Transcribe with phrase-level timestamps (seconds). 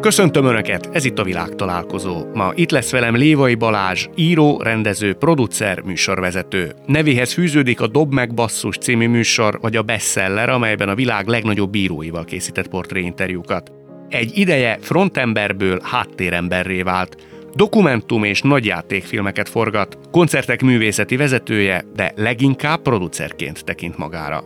[0.00, 2.24] Köszöntöm Önöket, ez itt a Világ találkozó.
[2.34, 6.72] Ma itt lesz velem Lévai Balázs, író, rendező, producer, műsorvezető.
[6.86, 11.70] Nevéhez fűződik a Dob meg basszus című műsor, vagy a bestseller, amelyben a világ legnagyobb
[11.70, 13.72] bíróival készített portréinterjúkat.
[14.08, 17.16] Egy ideje frontemberből háttéremberré vált,
[17.54, 24.44] dokumentum és nagyjátékfilmeket forgat, koncertek művészeti vezetője, de leginkább producerként tekint magára.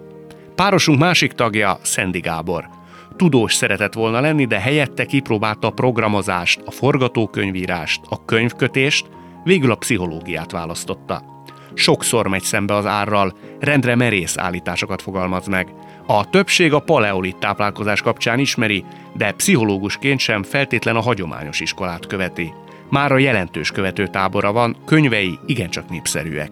[0.54, 2.64] Párosunk másik tagja Szendi Gábor–
[3.22, 9.06] tudós szeretett volna lenni, de helyette kipróbálta a programozást, a forgatókönyvírást, a könyvkötést,
[9.44, 11.44] végül a pszichológiát választotta.
[11.74, 15.74] Sokszor megy szembe az árral, rendre merész állításokat fogalmaz meg.
[16.06, 18.84] A többség a paleolit táplálkozás kapcsán ismeri,
[19.16, 22.52] de pszichológusként sem feltétlen a hagyományos iskolát követi.
[22.90, 26.50] Már a jelentős követőtábora van, könyvei igencsak népszerűek.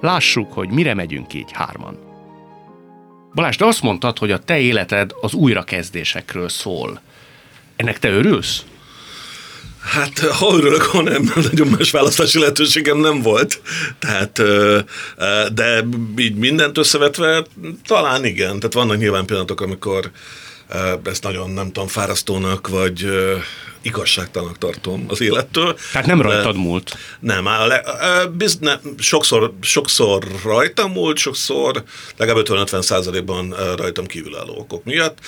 [0.00, 2.07] Lássuk, hogy mire megyünk így hárman.
[3.34, 7.00] Balázs, te azt mondtad, hogy a te életed az újrakezdésekről szól.
[7.76, 8.62] Ennek te örülsz?
[9.80, 13.62] Hát, ha örülök, ha nem, nagyon más választási lehetőségem nem volt.
[13.98, 14.42] Tehát,
[15.54, 15.84] de
[16.16, 17.44] így mindent összevetve,
[17.86, 18.58] talán igen.
[18.58, 20.10] Tehát vannak nyilván pillanatok, amikor
[21.04, 23.06] ezt nagyon, nem tudom, fárasztónak, vagy
[23.82, 25.76] igazságtalanak tartom az élettől.
[25.92, 26.96] Tehát nem rajtad de, múlt?
[27.20, 27.82] Nem, le,
[28.36, 31.82] biz, ne, sokszor, sokszor rajtam múlt, sokszor
[32.16, 35.18] legalább 50-50 százalékban rajtam kívülálló okok miatt.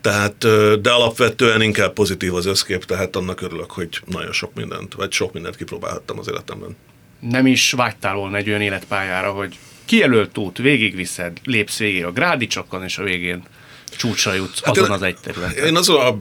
[0.00, 0.36] Tehát,
[0.80, 5.32] de alapvetően inkább pozitív az összkép, tehát annak örülök, hogy nagyon sok mindent, vagy sok
[5.32, 6.76] mindent kipróbálhattam az életemben.
[7.20, 12.82] Nem is vágytál volna egy olyan életpályára, hogy kijelölt út, végigviszed, lépsz végig a grádicsokon,
[12.82, 13.42] és a végén
[13.96, 15.64] csúcsra jutsz hát azon én, az egy területen.
[15.64, 16.18] Én azon a,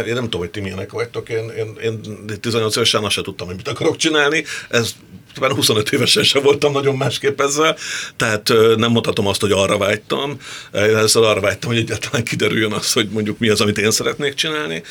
[0.00, 2.00] én nem tudom, hogy ti milyenek vagytok, én, én, én
[2.40, 4.94] 18 évesen azt sem tudtam, hogy mit akarok csinálni, ez
[5.34, 7.76] 25 évesen sem voltam nagyon másképp ezzel,
[8.16, 10.30] tehát nem mondhatom azt, hogy arra vágytam.
[10.74, 14.34] Én először arra vágytam, hogy egyáltalán kiderüljön az, hogy mondjuk mi az, amit én szeretnék
[14.34, 14.82] csinálni.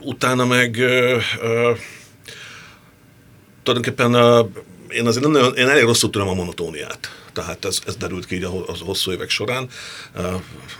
[0.00, 0.70] Utána meg
[3.62, 4.14] tulajdonképpen
[4.94, 8.34] én azért nem nagyon, én elég rosszul tudom a monotóniát tehát ez, ez derült ki
[8.34, 9.68] így a, a hosszú évek során.
[10.14, 10.20] A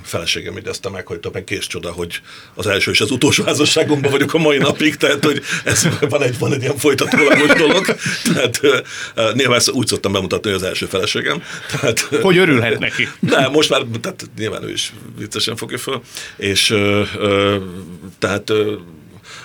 [0.02, 2.20] feleségem idezte meg, hogy többek kész csoda, hogy
[2.54, 6.38] az első és az utolsó házasságomban vagyok a mai napig, tehát hogy ez van egy,
[6.38, 7.96] van egy ilyen folytatólagos dolog.
[8.34, 8.60] Tehát
[9.34, 11.42] nyilván ezt úgy szoktam bemutatni, hogy az első feleségem.
[11.70, 13.08] Tehát, hogy örülhet neki.
[13.20, 16.02] De most már, tehát nyilván ő is viccesen fogja fel.
[16.36, 16.76] És
[18.18, 18.52] tehát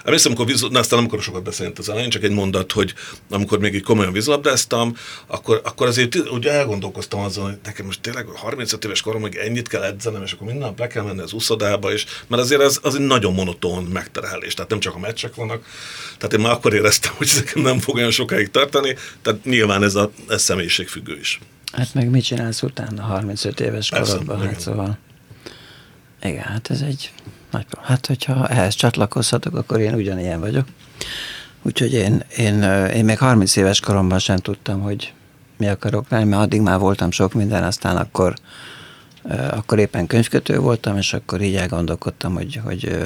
[0.08, 2.94] Emlékszem, amikor víz, na, aztán nem akarok sokat beszélni az elején, csak egy mondat, hogy
[3.30, 4.96] amikor még így komolyan vízlabdáztam,
[5.28, 9.84] akkor, akkor azért ugye elgondolkoztam azon, hogy nekem most tényleg 35 éves koromig ennyit kell
[9.84, 12.96] edzenem, és akkor minden nap le kell menni az uszodába, és mert azért ez az
[12.96, 15.66] egy nagyon monoton megterhelés, tehát nem csak a meccsek vannak.
[16.18, 19.96] Tehát én már akkor éreztem, hogy ez nem fog olyan sokáig tartani, tehát nyilván ez,
[19.96, 21.40] a, ez személyiségfüggő is.
[21.72, 24.42] Hát meg mit csinálsz utána 35 éves korodban?
[24.42, 24.98] Hát szóval.
[26.22, 27.12] Igen, hát ez egy
[27.58, 30.66] nagy, hát, hogyha ehhez csatlakozhatok, akkor én ugyanilyen vagyok.
[31.62, 32.64] Úgyhogy én, én,
[32.94, 35.14] én még 30 éves koromban sem tudtam, hogy
[35.58, 38.34] mi akarok lenni, mert addig már voltam sok minden, aztán akkor,
[39.52, 42.98] akkor éppen könyvkötő voltam, és akkor így elgondolkodtam, hogy, hogy,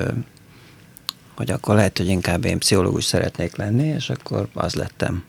[1.35, 5.23] hogy akkor lehet, hogy inkább én pszichológus szeretnék lenni, és akkor az lettem.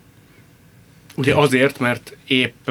[1.16, 2.70] Ugye azért, mert épp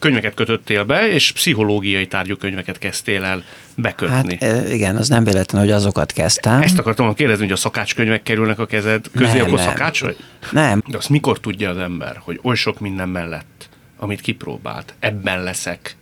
[0.00, 3.44] könyveket kötöttél be, és pszichológiai tárgyú könyveket kezdtél el
[3.76, 4.38] bekötni.
[4.40, 6.62] Hát igen, az nem véletlen, hogy azokat kezdtem.
[6.62, 9.68] Ezt akartam kérdezni, hogy a szakácskönyvek kerülnek a kezed közé, nem, akkor nem.
[9.68, 10.16] szakács vagy?
[10.50, 10.82] Nem.
[10.86, 13.68] De azt mikor tudja az ember, hogy oly sok minden mellett,
[13.98, 15.96] amit kipróbált, ebben leszek,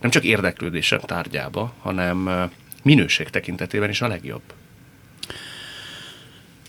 [0.00, 2.48] nem csak érdeklődésem tárgyába, hanem
[2.82, 4.42] minőség tekintetében is a legjobb?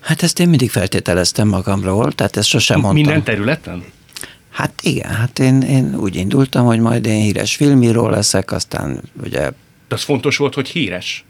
[0.02, 3.04] Hát ezt én mindig feltételeztem magamról, tehát ezt sosem mondtam.
[3.04, 3.84] Minden területen?
[4.58, 9.50] Hát igen, hát én, én úgy indultam, hogy majd én híres filmíró leszek, aztán ugye...
[9.88, 11.26] De az fontos volt, hogy híres?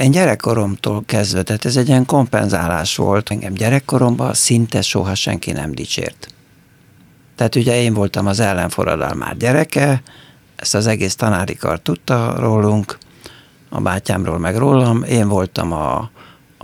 [0.00, 3.30] Én gyerekkoromtól kezdve, tehát ez egy ilyen kompenzálás volt.
[3.30, 6.28] Engem gyerekkoromban szinte soha senki nem dicsért.
[7.36, 10.02] Tehát ugye én voltam az ellenforradalmár gyereke,
[10.56, 12.98] ezt az egész tanári kar tudta rólunk,
[13.68, 16.10] a bátyámról meg rólam, én voltam a,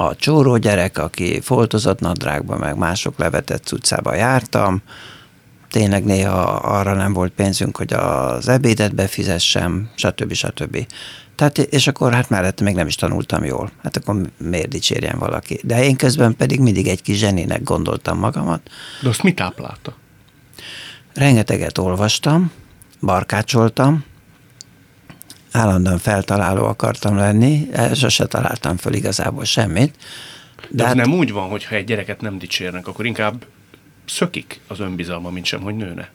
[0.06, 4.82] a csóró gyerek, aki foltozott nadrágba, meg mások levetett cuccába jártam,
[5.70, 10.32] tényleg néha arra nem volt pénzünk, hogy az ebédet befizessem, stb.
[10.32, 10.86] stb.
[11.36, 13.70] Tehát, és akkor hát mellette még nem is tanultam jól.
[13.82, 15.60] Hát akkor miért dicsérjen valaki?
[15.62, 18.60] De én közben pedig mindig egy kis zseninek gondoltam magamat.
[19.02, 19.96] De azt mit táplálta?
[21.14, 22.52] Rengeteget olvastam,
[23.00, 24.04] barkácsoltam,
[25.52, 29.96] állandóan feltaláló akartam lenni, sose találtam föl igazából semmit.
[30.56, 33.44] De, De hát, nem úgy van, hogy ha egy gyereket nem dicsérnek, akkor inkább
[34.06, 36.10] szökik az önbizalma, mint sem, hogy nőne.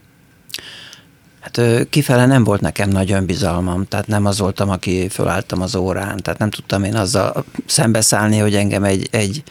[1.39, 6.18] Hát kifele nem volt nekem nagy önbizalmam, tehát nem az voltam, aki fölálltam az órán,
[6.18, 9.44] tehát nem tudtam én azzal szembeszállni, hogy engem egy, egy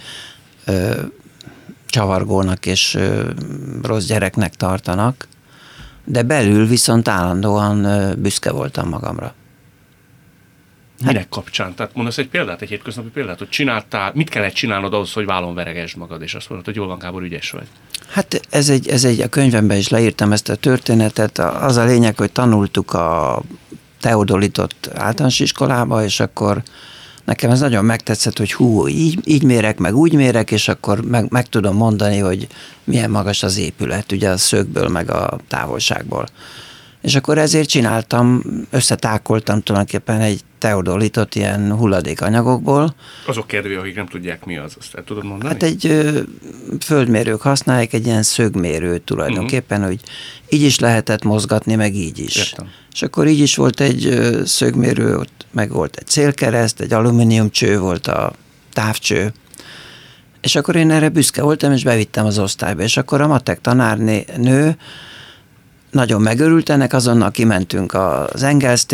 [0.64, 1.00] ö,
[1.86, 3.30] csavargónak és ö,
[3.82, 5.28] rossz gyereknek tartanak,
[6.04, 9.34] de belül viszont állandóan ö, büszke voltam magamra.
[11.04, 11.74] Hát, Minek kapcsán?
[11.74, 15.54] Tehát mondasz egy példát, egy hétköznapi példát, hogy csináltál, mit kellett csinálnod ahhoz, hogy vállon
[15.54, 17.66] veregesd magad, és azt mondod, hogy jól van, Gábor, ügyes vagy.
[18.08, 21.38] Hát ez egy, ez egy, a könyvemben is leírtam ezt a történetet.
[21.38, 23.42] Az a lényeg, hogy tanultuk a
[24.00, 26.62] teodolitot általános iskolába, és akkor
[27.24, 31.30] nekem ez nagyon megtetszett, hogy hú, így, így mérek, meg úgy mérek, és akkor meg,
[31.30, 32.46] meg tudom mondani, hogy
[32.84, 36.26] milyen magas az épület, ugye a szögből, meg a távolságból.
[37.06, 42.94] És akkor ezért csináltam, összetákoltam tulajdonképpen egy teodolitot ilyen hulladékanyagokból.
[43.26, 45.52] Azok kedvé, akik nem tudják mi az, azt el tudod mondani?
[45.52, 46.20] Hát egy ö,
[46.80, 49.94] földmérők használják egy ilyen szögmérőt tulajdonképpen, uh-huh.
[49.94, 50.10] hogy
[50.48, 52.36] így is lehetett mozgatni, meg így is.
[52.36, 52.68] Értem.
[52.92, 57.50] És akkor így is volt egy ö, szögmérő, ott meg volt egy célkereszt, egy alumínium
[57.50, 58.32] cső volt a
[58.72, 59.32] távcső,
[60.40, 64.76] és akkor én erre büszke voltam, és bevittem az osztályba, és akkor a matek tanárnő
[65.96, 68.86] nagyon megörült ennek, azonnal kimentünk az Engels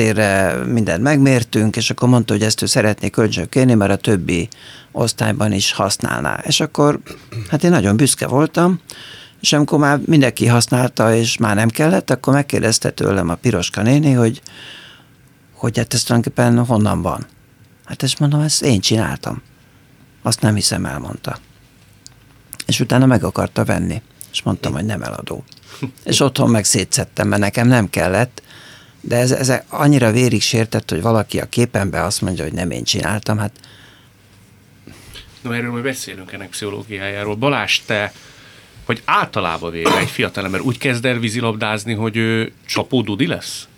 [0.66, 4.48] mindent megmértünk, és akkor mondta, hogy ezt ő szeretné kölcsön kérni, mert a többi
[4.92, 6.40] osztályban is használná.
[6.46, 7.00] És akkor,
[7.50, 8.80] hát én nagyon büszke voltam,
[9.40, 14.12] és amikor már mindenki használta, és már nem kellett, akkor megkérdezte tőlem a Piroska néni,
[14.12, 14.42] hogy,
[15.54, 17.26] hogy hát ez tulajdonképpen honnan van.
[17.84, 19.42] Hát ezt mondom, ezt én csináltam.
[20.22, 21.38] Azt nem hiszem, elmondta.
[22.66, 24.02] És utána meg akarta venni.
[24.32, 25.44] És mondtam, hogy nem eladó
[26.04, 28.42] és otthon meg szétszettem, mert nekem nem kellett,
[29.00, 32.84] de ez, ez annyira vérig sértett, hogy valaki a képenbe azt mondja, hogy nem én
[32.84, 33.52] csináltam, hát
[35.42, 37.34] No, erről majd beszélünk ennek pszichológiájáról.
[37.34, 38.12] Balázs, te,
[38.84, 43.68] hogy általában véve egy fiatalember úgy kezd el vízilabdázni, hogy ő csapódudi lesz?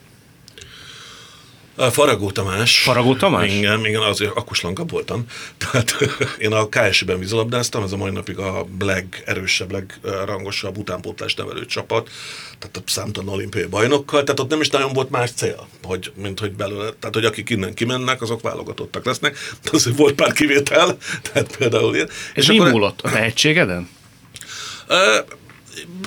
[1.77, 2.79] Faragó Tamás.
[2.79, 3.53] Faragó Tamás?
[3.53, 5.25] Igen, igen, azért akuslanka voltam.
[5.71, 5.97] Tehát
[6.39, 12.11] én a KSI-ben vízilabdáztam, ez a mai napig a legerősebb, legrangosabb utánpótlás nevelő csapat,
[12.59, 16.41] tehát a számtalan olimpiai bajnokkal, tehát ott nem is nagyon volt más cél, hogy, mint
[16.41, 20.97] hogy belőle, tehát hogy akik innen kimennek, azok válogatottak lesznek, de azért volt pár kivétel,
[21.23, 22.07] tehát például én.
[22.07, 23.01] És, és mi akkor, múlott?
[23.03, 23.89] A tehetségeden?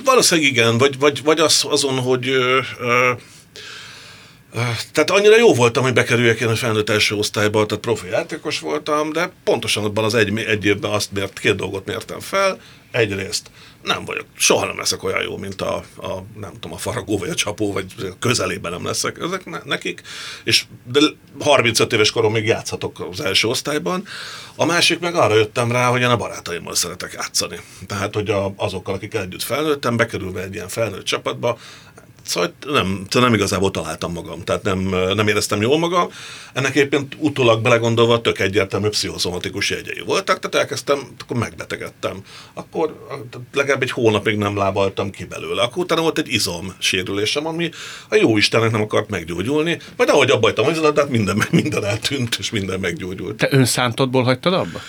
[0.04, 3.18] Valószínűleg igen, vagy, vagy, vagy az, azon, hogy uh,
[4.92, 9.12] tehát annyira jó voltam, hogy bekerüljek én a felnőtt első osztályba, tehát profi játékos voltam,
[9.12, 12.60] de pontosan abban az egy, egy évben azt mért, két dolgot mértem fel.
[12.90, 13.50] Egyrészt
[13.82, 17.28] nem vagyok, soha nem leszek olyan jó, mint a, a nem tudom, a faragó vagy
[17.28, 20.02] a csapó, vagy közelében nem leszek ezek ne, nekik,
[20.44, 21.00] és de
[21.38, 24.04] 35 éves korom még játszhatok az első osztályban.
[24.56, 27.60] A másik meg arra jöttem rá, hogy én a barátaimmal szeretek játszani.
[27.86, 31.58] Tehát, hogy a, azokkal, akik együtt felnőttem, bekerülve egy ilyen felnőtt csapatba,
[32.28, 34.78] Szóval nem, szóval nem igazából találtam magam, tehát nem,
[35.14, 36.08] nem éreztem jól magam.
[36.52, 42.16] Ennek éppen utólag belegondolva tök egyértelmű pszichoszomatikus jegyei voltak, tehát elkezdtem, akkor megbetegedtem.
[42.54, 43.06] Akkor
[43.52, 45.62] legalább egy hónapig nem lábaltam ki belőle.
[45.62, 47.70] Akkor utána volt egy izom sérülésem, ami
[48.08, 49.78] a jó Istennek nem akart meggyógyulni.
[49.96, 53.36] Majd ahogy abba hagytam hát minden, minden eltűnt, és minden meggyógyult.
[53.36, 54.80] Te önszántodból hagytad abba?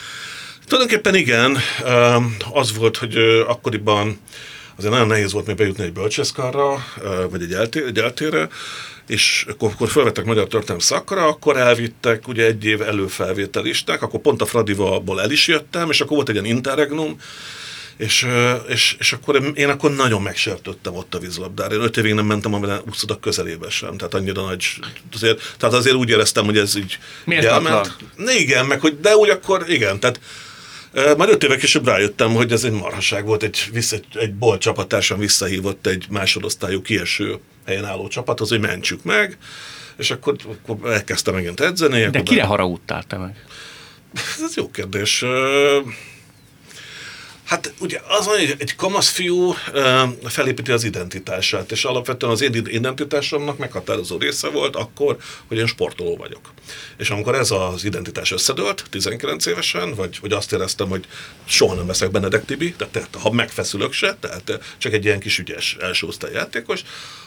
[0.68, 1.58] Tulajdonképpen igen.
[2.54, 4.20] Az volt, hogy akkoriban
[4.80, 6.86] azért nagyon nehéz volt még bejutni egy bölcsészkarra,
[7.30, 8.48] vagy egy, eltér, egy eltérre,
[9.08, 14.42] és akkor, akkor felvettek magyar történelmi szakra, akkor elvittek ugye egy év előfelvételisták, akkor pont
[14.42, 17.20] a Fradivalból el is jöttem, és akkor volt egy ilyen interregnum,
[17.98, 18.28] és,
[18.68, 21.76] és, és akkor én akkor nagyon megsértöttem ott a vízlabdára.
[21.76, 24.66] Én öt évig nem mentem a úszoda közelébe sem, tehát annyira nagy,
[25.14, 27.96] azért, tehát azért úgy éreztem, hogy ez így Miért elment.
[28.18, 30.20] Igen, meg hogy, de úgy akkor, igen, tehát
[30.94, 35.20] majd öt évek később rájöttem, hogy ez egy marhaság volt, egy, vissza, egy bol csapattársam
[35.20, 39.38] visszahívott egy másodosztályú kieső helyen álló csapathoz, hogy mentsük meg,
[39.98, 42.10] és akkor, akkor elkezdtem megint edzeni.
[42.10, 43.46] De kire haragudtál te meg?
[44.44, 45.26] Ez jó kérdés.
[47.50, 49.56] Hát ugye az van, hogy egy kamasz fiú
[50.24, 56.16] felépíti az identitását, és alapvetően az én identitásomnak meghatározó része volt akkor, hogy én sportoló
[56.16, 56.42] vagyok.
[56.98, 61.06] És amikor ez az identitás összedőlt, 19 évesen, vagy, vagy azt éreztem, hogy
[61.46, 65.78] soha nem leszek Benedek Tibi, tehát, ha megfeszülök se, tehát csak egy ilyen kis ügyes
[65.80, 66.84] első játékos,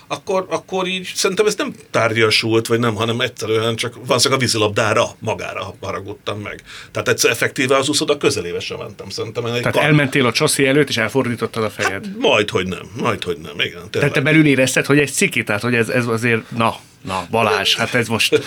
[0.06, 5.16] akkor, akkor így szerintem ez nem tárgyasult, vagy nem, hanem egyszerűen csak valószínűleg a vízilabdára
[5.18, 6.62] magára haragudtam meg.
[6.90, 9.44] Tehát egyszer effektíve az úszoda közelébe sem mentem, szerintem.
[9.44, 9.82] Tehát kar...
[10.12, 12.06] elmentél a csaszi előtt, és elfordítottad a fejed?
[12.06, 13.70] Hát, majd, hogy nem, majd, hogy nem, igen.
[13.70, 13.90] Tényleg.
[13.90, 17.76] Tehát te belül érezted, hogy egy ciki, tehát hogy ez, ez azért, na, Na, Balázs,
[17.76, 18.40] hát ez most...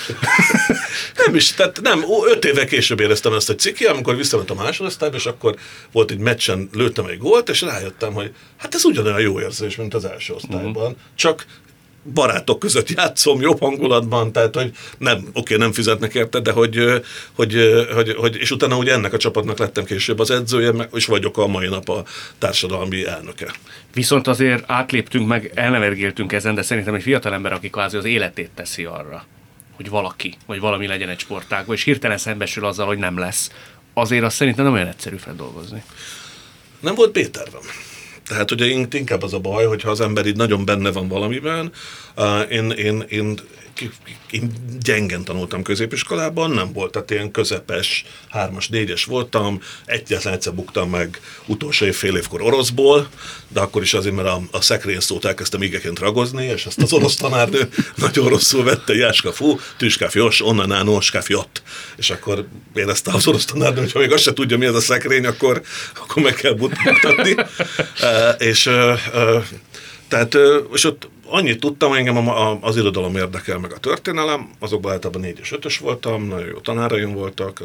[1.26, 5.16] nem is, tehát nem, öt éve később éreztem ezt a ciki, amikor visszament a másodosztályba,
[5.16, 5.56] és akkor
[5.92, 9.94] volt egy meccsen, lőttem egy gólt, és rájöttem, hogy hát ez ugyanolyan jó érzés, mint
[9.94, 10.98] az első osztályban, uh-huh.
[11.16, 11.46] csak
[12.14, 17.86] barátok között játszom jobb hangulatban, tehát hogy nem, oké, nem fizetnek érte, de hogy, hogy,
[17.94, 21.48] hogy, hogy, és utána ugye ennek a csapatnak lettem később az edzője, és vagyok a
[21.48, 22.04] mai nap a
[22.38, 23.54] társadalmi elnöke.
[23.94, 28.84] Viszont azért átléptünk meg, elnevergéltünk ezen, de szerintem egy fiatalember, aki kvázi az életét teszi
[28.84, 29.26] arra,
[29.76, 33.52] hogy valaki, vagy valami legyen egy sportágban, és hirtelen szembesül azzal, hogy nem lesz,
[33.94, 35.84] azért azt szerintem nem olyan egyszerű feldolgozni.
[36.80, 37.62] Nem volt B-tervem.
[38.28, 41.72] Tehát ugye inkább az a baj, hogyha az ember így nagyon benne van valamiben,
[42.50, 43.40] én, én, én
[44.30, 50.90] én gyengen tanultam középiskolában, nem volt, tehát ilyen közepes, hármas, négyes voltam, egyetlen egyszer buktam
[50.90, 53.10] meg utolsó év fél évkor oroszból,
[53.48, 56.94] de akkor is azért, mert a, a szekrény szót elkezdtem igeként ragozni, és ezt az
[56.94, 61.62] orosz tanárnő nagyon rosszul vette, jáska fú, tűskáfi os, onnan áll, oskáfi ott.
[61.98, 64.80] És akkor érezte az orosz tanárnő, hogy ha még azt se tudja, mi ez a
[64.80, 65.62] szekrény, akkor,
[65.96, 67.36] akkor meg kell buktatni.
[68.02, 69.00] e, és e,
[70.08, 70.38] tehát,
[70.74, 72.30] és ott annyit tudtam, engem
[72.62, 77.14] az irodalom érdekel, meg a történelem, azokban általában 4 és 5 voltam, nagyon jó tanáraim
[77.14, 77.64] voltak,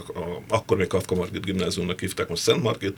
[0.49, 2.97] akkor még Kafka Margit gimnáziumnak hívták, most Szent Margit,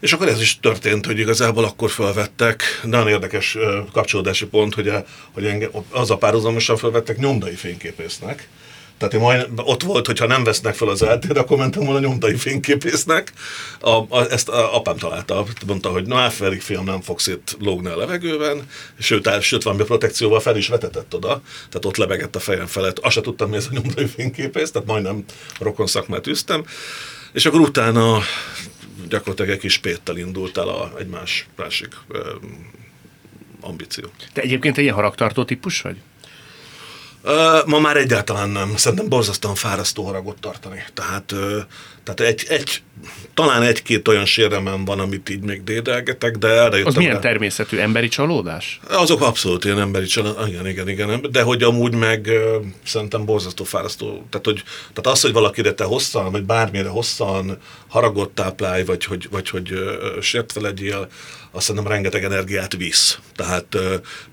[0.00, 3.56] és akkor ez is történt, hogy igazából akkor felvettek, nagyon érdekes
[3.92, 8.48] kapcsolódási pont, hogy, a, hogy engem, az a párhuzamosan felvettek nyomdai fényképésznek,
[8.98, 12.36] tehát én majd, ott volt, hogyha nem vesznek fel az eltérre, akkor mentem volna nyomdai
[12.36, 13.32] fényképésznek.
[13.80, 17.88] A, a, ezt a, apám találta, mondta, hogy na, Áfelik film nem fogsz itt lógni
[17.88, 22.66] a levegőben, sőt, sőt valami protekcióval fel is vetetett oda, tehát ott lebegett a fejem
[22.66, 22.98] felett.
[22.98, 25.24] Azt se tudtam, mi ez a nyomdai fényképész, tehát majdnem
[25.60, 26.64] rokon szakmát üztem.
[27.32, 28.20] És akkor utána
[29.08, 32.70] gyakorlatilag egy kis péttel indult el a, egy más, másik um,
[33.60, 34.04] ambíció.
[34.32, 35.96] Te egyébként egy ilyen haragtartó típus vagy?
[37.66, 38.76] Ma már egyáltalán nem.
[38.76, 40.84] Szerintem borzasztóan fárasztó haragot tartani.
[40.94, 41.34] Tehát,
[42.06, 42.82] tehát egy, egy,
[43.34, 47.18] talán egy-két olyan sérelmem van, amit így még dédelgetek, de erre Az milyen rá.
[47.18, 47.76] természetű?
[47.76, 48.80] Emberi csalódás?
[48.88, 50.48] Azok abszolút ilyen emberi csalódás.
[50.48, 51.26] Igen, igen, igen.
[51.30, 52.30] De hogy amúgy meg
[52.84, 54.06] szerintem borzasztó fárasztó.
[54.06, 57.58] Tehát, hogy, tehát az, hogy valakire te hosszan, vagy bármire hosszan
[57.88, 59.74] haragot táplálj, vagy hogy, vagy hogy
[60.20, 61.08] sértve legyél,
[61.50, 63.18] azt szerintem rengeteg energiát visz.
[63.36, 63.76] Tehát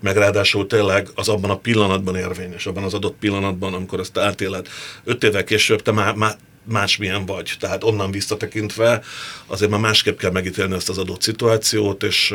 [0.00, 4.68] meg ráadásul tényleg az abban a pillanatban érvényes, abban az adott pillanatban, amikor ezt átéled.
[5.04, 7.52] Öt évvel később te már, már másmilyen vagy.
[7.58, 9.02] Tehát onnan visszatekintve
[9.46, 12.34] azért már másképp kell megítélni ezt az adott szituációt, és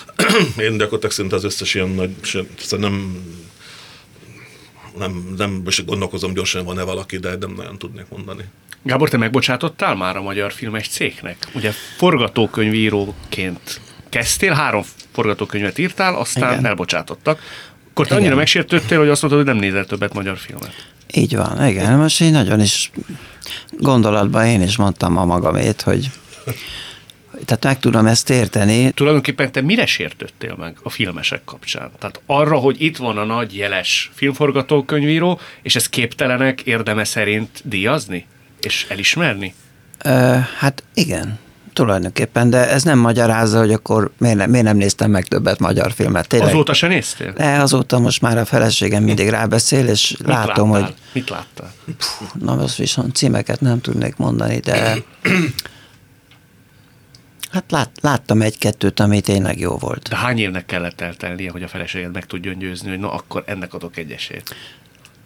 [0.56, 2.46] én gyakorlatilag szinte az összes ilyen nagy,
[2.78, 3.22] nem
[4.98, 8.44] nem, nem most gondolkozom gyorsan, van-e valaki, de nem nagyon tudnék mondani.
[8.82, 11.36] Gábor, te megbocsátottál már a Magyar Filmes Cégnek?
[11.54, 16.66] Ugye forgatókönyvíróként kezdtél, három forgatókönyvet írtál, aztán igen.
[16.66, 17.40] elbocsátottak.
[17.90, 18.22] Akkor te igen.
[18.22, 20.92] annyira megsértődtél, hogy azt mondtad, hogy nem nézel többet magyar filmet.
[21.12, 21.98] Így van, igen.
[21.98, 22.90] Most én nagyon is
[23.70, 26.10] gondolatban én is mondtam a magamét, hogy
[27.44, 28.90] tehát meg tudom ezt érteni.
[28.90, 31.90] Tulajdonképpen te mire sértöttél meg a filmesek kapcsán?
[31.98, 38.26] Tehát arra, hogy itt van a nagy jeles filmforgatókönyvíró, és ez képtelenek érdeme szerint díjazni?
[38.60, 39.54] És elismerni?
[40.04, 41.38] Uh, hát igen
[41.74, 45.92] tulajdonképpen, de ez nem magyarázza, hogy akkor miért nem, miért nem néztem meg többet magyar
[45.92, 46.28] filmet.
[46.28, 46.48] Tényleg.
[46.48, 47.32] Azóta se néztél?
[47.36, 50.86] Ne, azóta most már a feleségem mindig rábeszél, és Mit látom, láttál?
[50.86, 50.94] hogy...
[51.12, 51.72] Mit láttál?
[52.40, 54.96] na, most viszont címeket nem tudnék mondani, de...
[57.50, 60.08] Hát lát, láttam egy-kettőt, ami tényleg jó volt.
[60.08, 63.74] De hány évnek kellett eltelnie, hogy a feleséged meg tudjon győzni, hogy na akkor ennek
[63.74, 64.54] adok egy esélyt?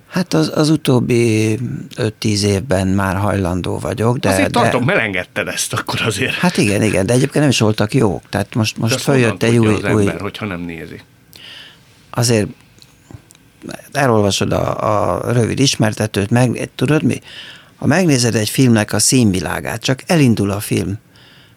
[0.09, 1.59] Hát az, az utóbbi
[1.97, 4.17] 5-10 évben már hajlandó vagyok.
[4.17, 4.61] De, azért de...
[4.61, 6.35] tartom, melengedted ezt akkor azért.
[6.35, 8.23] Hát igen, igen, de egyébként nem is voltak jók.
[8.29, 9.67] Tehát most, most följött egy új...
[9.67, 10.07] az ember, új...
[10.07, 11.01] hogyha nem nézi?
[12.11, 12.49] Azért
[13.93, 17.21] elolvasod a, a rövid ismertetőt, meg tudod mi?
[17.77, 20.99] Ha megnézed egy filmnek a színvilágát, csak elindul a film,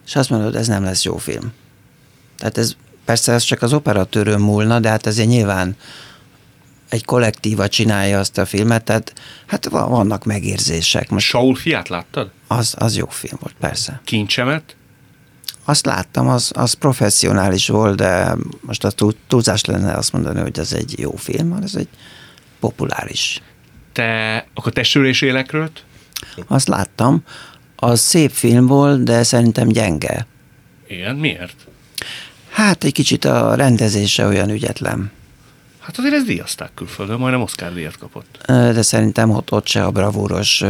[0.06, 1.54] és azt mondod, ez nem lesz jó film.
[2.38, 5.76] Tehát ez persze ez csak az operatőrön múlna, de hát ezért nyilván
[6.92, 9.14] egy kollektíva csinálja azt a filmet, tehát
[9.48, 11.10] hát vannak megérzések.
[11.10, 12.32] Most Saul fiát láttad?
[12.48, 14.02] Az, az jó film volt, persze.
[14.04, 14.76] Kincsemet?
[15.66, 18.92] Azt láttam, az, az professzionális volt, de most a
[19.28, 21.88] túlzás lenne azt mondani, hogy ez egy jó film, ez egy
[22.60, 23.42] populáris.
[23.92, 25.72] Te akkor testülés élekről?
[26.48, 27.24] Azt láttam.
[27.76, 30.28] Az szép film volt, de szerintem gyenge.
[30.88, 31.68] Igen, miért?
[32.50, 35.12] Hát egy kicsit a rendezése olyan ügyetlen.
[35.82, 38.44] Hát azért ez díjazták külföldön, majdnem Oscar díjat kapott.
[38.48, 40.64] De szerintem ott, ott se a bravúros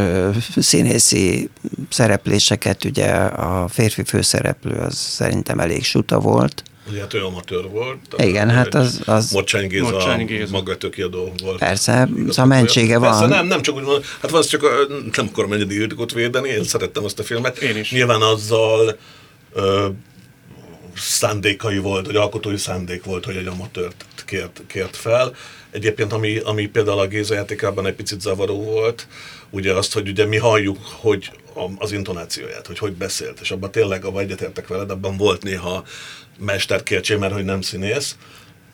[0.55, 1.49] színészi
[1.89, 6.63] szerepléseket, ugye a férfi főszereplő az szerintem elég suta volt.
[6.89, 7.99] Ugye hát ő amatőr volt.
[8.17, 9.01] Igen, hát az...
[9.05, 10.51] az Mocsány Géza, Mocsány Géza.
[10.51, 11.57] maga tökéadó volt.
[11.57, 13.09] Persze, szóval mentsége van.
[13.09, 14.61] Persze, nem, nem csak úgy mondom, hát az csak
[15.15, 17.57] nem akarom ennyi védeni, én szerettem azt a filmet.
[17.57, 17.91] Én is.
[17.91, 18.97] Nyilván azzal
[19.53, 19.87] ö,
[20.95, 25.35] szándékai volt, vagy alkotói szándék volt, hogy egy amatőrt kért, kért fel.
[25.71, 29.07] Egyébként, ami, ami például a Géza játékában egy picit zavaró volt,
[29.49, 31.31] ugye azt, hogy ugye mi halljuk, hogy
[31.77, 35.83] az intonációját, hogy hogy beszélt, és abban tényleg, a egyetértek veled, abban volt néha
[36.39, 38.15] mesterkértség, mert hogy nem színész,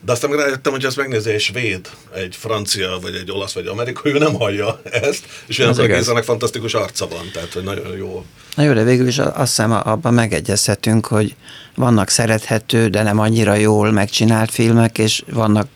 [0.05, 3.67] de aztán meg rájöttem, hogy ezt megnézi egy svéd, egy francia, vagy egy olasz, vagy
[3.67, 8.25] amerikai, ő nem hallja ezt, és olyan Gézának fantasztikus arca van, tehát hogy nagyon jó.
[8.55, 11.35] Na jó, de végül is azt hiszem abban megegyezhetünk, hogy
[11.75, 15.67] vannak szerethető, de nem annyira jól megcsinált filmek, és vannak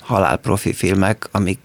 [0.00, 1.58] halálprofi filmek, amik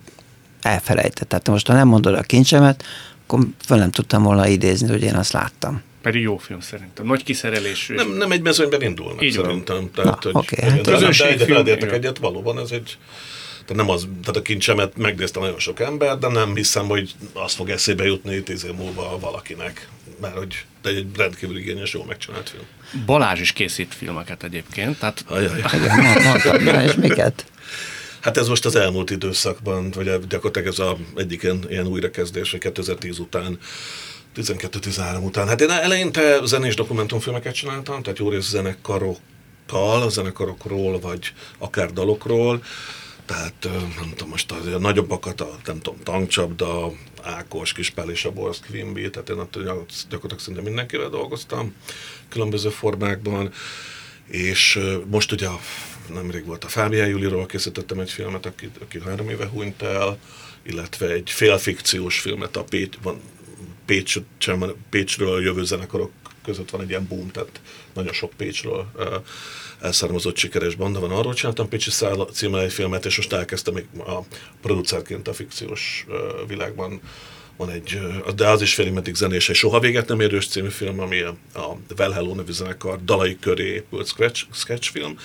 [0.62, 1.30] elfelejtett.
[1.30, 2.84] Tehát most, ha nem mondod a kincsemet,
[3.24, 5.82] akkor fel nem tudtam volna idézni, hogy én azt láttam.
[6.08, 7.06] Pedig jó film szerintem.
[7.06, 7.96] Nagy kiszerelésű.
[7.96, 9.92] Nem, nem egy mezőnyben indulnak Így szerintem.
[9.92, 11.64] Tehát, Na, hogy, okay, hát közönségfilm.
[11.64, 12.98] De egyet, valóban ez egy
[13.66, 17.54] tehát nem az, tehát a kincsemet megnézte nagyon sok ember, de nem hiszem, hogy az
[17.54, 19.88] fog eszébe jutni tíz év múlva valakinek.
[20.22, 22.64] Mert hogy de egy rendkívül igényes, jól megcsinált film.
[23.06, 25.00] Balázs is készít filmeket egyébként.
[25.00, 25.26] Tehát...
[25.28, 25.64] Ajaj.
[26.64, 27.46] Na, és miket?
[28.20, 32.60] Hát ez most az elmúlt időszakban, vagy gyakorlatilag ez a egyik ilyen, ilyen újrakezdés, vagy
[32.60, 33.60] 2010 után
[34.38, 35.48] 12-13 után.
[35.48, 42.64] Hát én eleinte zenés dokumentumfilmeket csináltam, tehát jó rész zenekarokkal, zenekarokról, vagy akár dalokról.
[43.26, 43.68] Tehát
[44.00, 46.92] nem tudom, most a, a nagyobbakat, a, nem tudom, tankcsapda,
[47.24, 49.64] Ákos, Kispál és a Borsz, Quimby, tehát én attól
[50.10, 51.76] gyakorlatilag szinte mindenkivel dolgoztam
[52.30, 53.52] különböző formákban,
[54.28, 55.48] és most ugye
[56.14, 60.18] nemrég volt a Fábián Juliról, készítettem egy filmet, aki, aki három éve hunyt el,
[60.64, 63.22] illetve egy félfikciós filmet, a Pécs, van,
[63.88, 64.18] Pécs,
[64.90, 66.12] Pécsről jövő zenekarok
[66.44, 67.62] között van egy ilyen boom, tehát
[67.94, 68.92] nagyon sok Pécsről
[69.82, 71.12] elszármazott sikeres banda van.
[71.12, 74.20] Arról csináltam Pécsi száll címmel egy filmet, és most elkezdtem még a
[74.62, 76.06] producerként a fikciós
[76.48, 77.02] világban
[77.58, 78.00] van egy,
[78.36, 81.38] de az is félig meddig zenés, soha véget nem érős című film, ami a
[81.98, 85.18] Well Hello nevű zenekar dalai köré épült sketch, sketch film,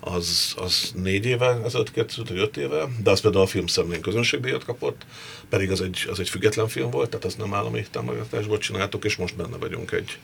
[0.00, 4.64] az, az négy éve ezelőtt készült, vagy öt éve, de az például a filmszemlén közönségdíjat
[4.64, 5.06] kapott,
[5.48, 9.16] pedig az egy, az egy független film volt, tehát az nem állami támogatásból csináltuk, és
[9.16, 10.18] most benne vagyunk egy,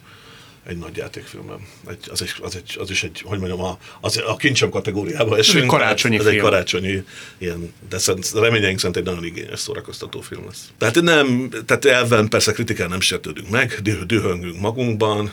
[0.67, 1.67] egy nagy játékfilmem.
[1.89, 5.37] Egy, az, egy, az, egy, az is egy, hogy mondjam, a, az, a kincsem kategóriába
[5.37, 5.57] esünk.
[5.57, 6.35] Ez egy karácsonyi ez film.
[6.35, 7.05] egy karácsonyi,
[7.39, 10.69] ilyen, de szerint, reményeink szerint egy nagyon igényes szórakoztató film lesz.
[10.79, 15.33] Tehát nem, tehát elven persze kritikán nem sértődünk meg, dühöngünk magunkban,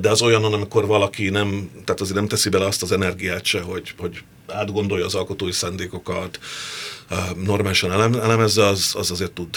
[0.00, 3.60] de az olyan, amikor valaki nem, tehát azért nem teszi bele azt az energiát se,
[3.60, 6.38] hogy, hogy átgondolja az alkotói szándékokat,
[7.44, 9.56] normálisan elemezze, az, az azért tud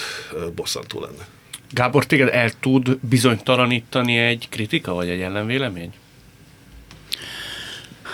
[0.56, 1.24] bosszantó lenni.
[1.74, 5.92] Gábor, téged el tud bizonytalanítani egy kritika, vagy egy ellenvélemény?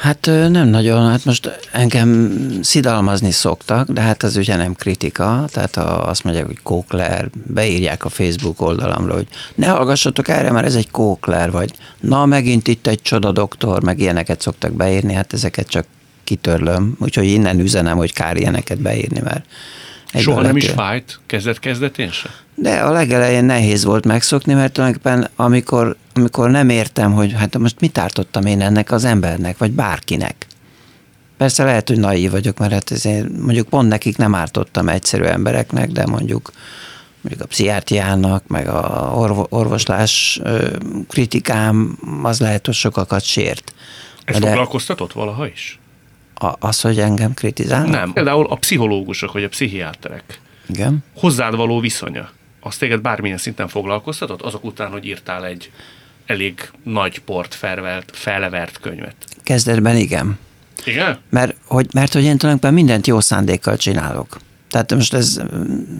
[0.01, 5.75] Hát nem nagyon, hát most engem szidalmazni szoktak, de hát az ugye nem kritika, tehát
[5.75, 10.75] ha azt mondják, hogy kókler, beírják a Facebook oldalamra, hogy ne hallgassatok erre, mert ez
[10.75, 11.73] egy kókler, vagy.
[11.99, 15.85] Na megint itt egy csoda doktor, meg ilyeneket szoktak beírni, hát ezeket csak
[16.23, 19.45] kitörlöm, úgyhogy innen üzenem, hogy kár ilyeneket beírni, mert
[20.13, 22.29] Soha nem is fájt kezdet-kezdetén se?
[22.55, 27.79] De a legelején nehéz volt megszokni, mert tulajdonképpen amikor, amikor nem értem, hogy hát most
[27.79, 30.47] mit ártottam én ennek az embernek, vagy bárkinek.
[31.37, 35.89] Persze lehet, hogy naív vagyok, mert hát ezért mondjuk pont nekik nem ártottam egyszerű embereknek,
[35.91, 36.51] de mondjuk
[37.21, 39.11] mondjuk a pszichiátriának, meg a
[39.49, 40.41] orvoslás
[41.07, 43.73] kritikám, az lehet, hogy sokakat sért.
[44.25, 45.79] Ez de foglalkoztatott valaha is?
[46.39, 47.91] A, az, hogy engem kritizálnak?
[47.91, 48.13] Nem.
[48.13, 50.39] Például a pszichológusok, vagy a pszichiáterek.
[50.69, 51.03] Igen.
[51.15, 52.29] Hozzád való viszonya.
[52.59, 55.71] Az téged bármilyen szinten foglalkoztatott, azok után, hogy írtál egy
[56.25, 59.15] elég nagy port felvert, felvert könyvet.
[59.43, 60.39] Kezdetben igen.
[60.85, 61.17] Igen?
[61.29, 64.37] Mert hogy, mert hogy én tulajdonképpen mindent jó szándékkal csinálok.
[64.69, 65.41] Tehát most ez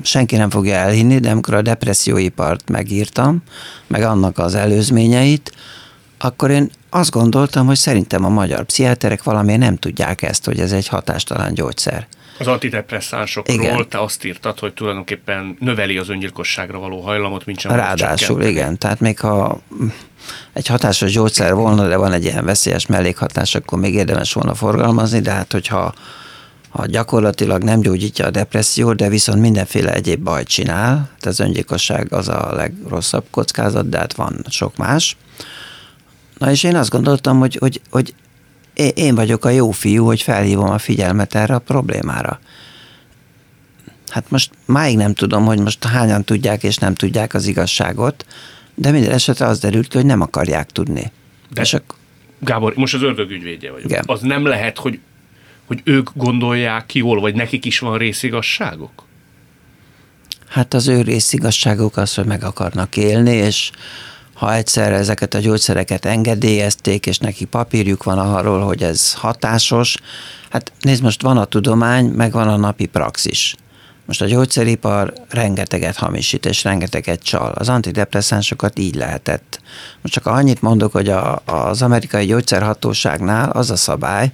[0.03, 3.43] senki nem fogja elhinni, de amikor a depresszióipart megírtam,
[3.87, 5.51] meg annak az előzményeit,
[6.17, 10.71] akkor én azt gondoltam, hogy szerintem a magyar pszichiáterek valamiért nem tudják ezt, hogy ez
[10.71, 12.07] egy hatástalan gyógyszer.
[12.39, 13.89] Az antidepresszánsokról igen.
[13.89, 18.77] te azt írtad, hogy tulajdonképpen növeli az öngyilkosságra való hajlamot, mint sem Ráadásul, igen.
[18.77, 19.59] Tehát még ha
[20.53, 25.19] egy hatásos gyógyszer volna, de van egy ilyen veszélyes mellékhatás, akkor még érdemes volna forgalmazni,
[25.19, 25.93] de hát hogyha
[26.69, 32.13] ha gyakorlatilag nem gyógyítja a depressziót, de viszont mindenféle egyéb bajt csinál, tehát az öngyilkosság
[32.13, 35.17] az a legrosszabb kockázat, de hát van sok más,
[36.37, 38.13] Na és én azt gondoltam, hogy, hogy, hogy
[38.93, 42.39] én vagyok a jó fiú, hogy felhívom a figyelmet erre a problémára.
[44.09, 48.25] Hát most máig nem tudom, hogy most hányan tudják és nem tudják az igazságot,
[48.75, 51.11] de minden esetre az derült ki, hogy nem akarják tudni.
[51.53, 51.95] De és ak-
[52.39, 53.89] Gábor, most az ördög ügyvédje vagyok.
[53.89, 54.03] Igen.
[54.05, 54.99] Az nem lehet, hogy,
[55.65, 59.05] hogy ők gondolják jól, vagy nekik is van részigazságok?
[60.47, 63.71] Hát az ő részigazságuk az, hogy meg akarnak élni, és
[64.37, 69.95] ha egyszer ezeket a gyógyszereket engedélyezték, és neki papírjuk van arról, hogy ez hatásos,
[70.49, 73.55] hát nézd, most van a tudomány, meg van a napi praxis.
[74.05, 77.51] Most a gyógyszeripar rengeteget hamisít, és rengeteget csal.
[77.51, 79.59] Az antidepresszánsokat így lehetett.
[80.01, 84.31] Most csak annyit mondok, hogy a, az amerikai gyógyszerhatóságnál az a szabály,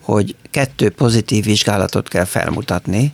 [0.00, 3.12] hogy kettő pozitív vizsgálatot kell felmutatni,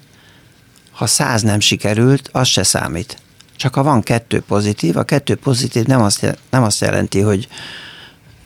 [0.92, 3.16] ha száz nem sikerült, az se számít.
[3.60, 7.48] Csak ha van kettő pozitív, a kettő pozitív nem azt, nem azt jelenti, hogy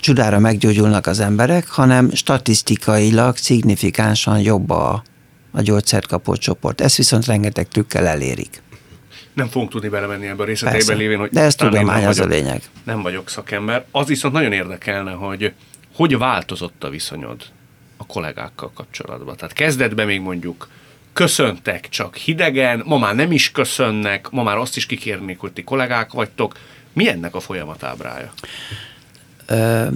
[0.00, 5.03] csodára meggyógyulnak az emberek, hanem statisztikailag szignifikánsan jobb a,
[5.53, 6.81] a gyógyszert kapó csoport.
[6.81, 8.62] Ezt viszont rengeteg trükkel elérik.
[9.33, 12.35] Nem fogunk tudni belemenni ebbe a részleteibe lévén, hogy De ez tudomány, az vagyok, a
[12.35, 12.62] lényeg.
[12.85, 13.85] Nem vagyok szakember.
[13.90, 15.53] Az viszont nagyon érdekelne, hogy
[15.94, 17.42] hogy változott a viszonyod
[17.96, 19.37] a kollégákkal kapcsolatban.
[19.37, 20.68] Tehát kezdetben még mondjuk
[21.14, 25.62] köszöntek csak hidegen, ma már nem is köszönnek, ma már azt is kikérnék, hogy ti
[25.62, 26.57] kollégák vagytok.
[26.92, 28.33] Mi ennek a folyamatábrája?
[29.46, 29.87] Ö,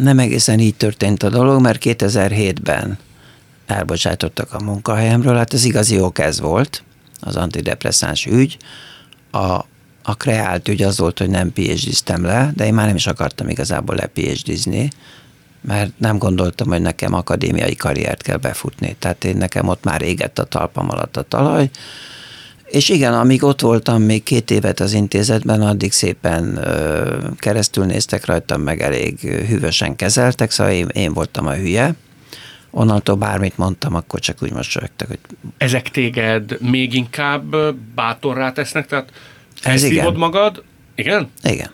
[0.00, 2.98] nem egészen így történt a dolog, mert 2007-ben
[3.66, 6.82] elbocsátottak a munkahelyemről, hát ez igazi ok ez volt,
[7.20, 8.56] az antidepresszáns ügy.
[9.30, 9.64] A,
[10.02, 13.48] a kreált ügy az volt, hogy nem phd le, de én már nem is akartam
[13.48, 14.88] igazából le phd
[15.60, 18.96] mert nem gondoltam, hogy nekem akadémiai karriert kell befutni.
[18.98, 21.70] Tehát én nekem ott már égett a talpam alatt a talaj,
[22.70, 28.26] és igen, amíg ott voltam még két évet az intézetben, addig szépen ö, keresztül néztek
[28.26, 31.94] rajtam, meg elég hűvösen kezeltek, szóval én, én voltam a hülye.
[32.70, 35.18] Onnantól bármit mondtam, akkor csak úgy mosolyogtak, hogy...
[35.56, 37.56] Ezek téged még inkább
[37.94, 38.86] bátorrá tesznek?
[38.86, 39.12] Tehát
[39.54, 40.62] felszívod magad?
[40.94, 41.30] Igen?
[41.42, 41.70] Igen.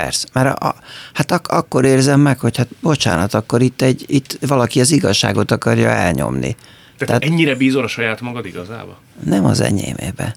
[0.00, 0.74] Persze, mert a,
[1.12, 5.50] hát ak- akkor érzem meg, hogy hát bocsánat, akkor itt, egy, itt valaki az igazságot
[5.50, 6.56] akarja elnyomni.
[6.56, 8.98] Tehát, Tehát ennyire bízol a saját magad igazába?
[9.24, 10.34] Nem az enyémébe.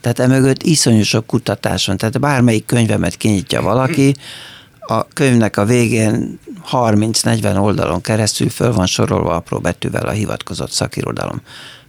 [0.00, 1.96] Tehát emögött iszonyú sok kutatás van.
[1.96, 4.14] Tehát bármelyik könyvemet kinyitja valaki,
[4.80, 6.38] a könyvnek a végén
[6.70, 11.40] 30-40 oldalon keresztül föl van sorolva apró betűvel a hivatkozott szakirodalom.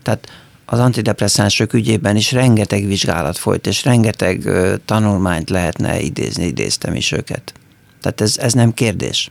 [0.03, 0.27] Tehát
[0.71, 4.49] az antidepresszánsok ügyében is rengeteg vizsgálat folyt, és rengeteg
[4.85, 7.53] tanulmányt lehetne idézni, idéztem is őket.
[8.01, 9.27] Tehát ez, ez nem kérdés.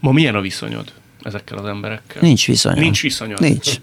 [0.00, 2.22] Ma milyen a viszonyod ezekkel az emberekkel?
[2.22, 2.78] Nincs viszonyod.
[2.78, 3.40] Nincs viszonyod?
[3.40, 3.74] Nincs.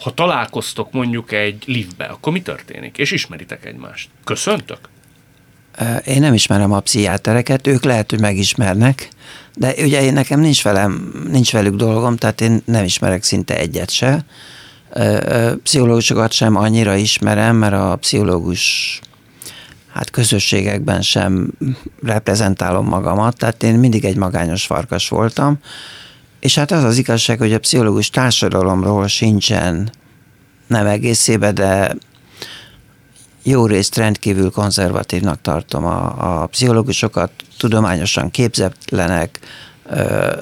[0.00, 2.98] Ha találkoztok mondjuk egy liftbe, akkor mi történik?
[2.98, 4.08] És ismeritek egymást?
[4.24, 4.78] Köszöntök?
[6.04, 9.08] Én nem ismerem a pszichiátereket, ők lehet, hogy megismernek,
[9.54, 13.90] de ugye én nekem nincs velem, nincs velük dolgom, tehát én nem ismerek szinte egyet
[13.90, 14.24] se
[15.62, 19.00] Pszichológusokat sem annyira ismerem, mert a pszichológus
[19.92, 21.50] hát közösségekben sem
[22.02, 25.58] reprezentálom magamat, tehát én mindig egy magányos farkas voltam,
[26.40, 29.90] és hát az az igazság, hogy a pszichológus társadalomról sincsen
[30.66, 31.96] nem egészébe, de
[33.42, 39.40] jó részt rendkívül konzervatívnak tartom a, a pszichológusokat, tudományosan képzetlenek,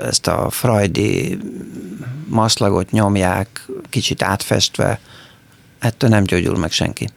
[0.05, 1.39] ezt a freudi
[2.27, 5.01] maszlagot nyomják, kicsit átfestve,
[5.79, 7.09] ettől nem gyógyul meg senki.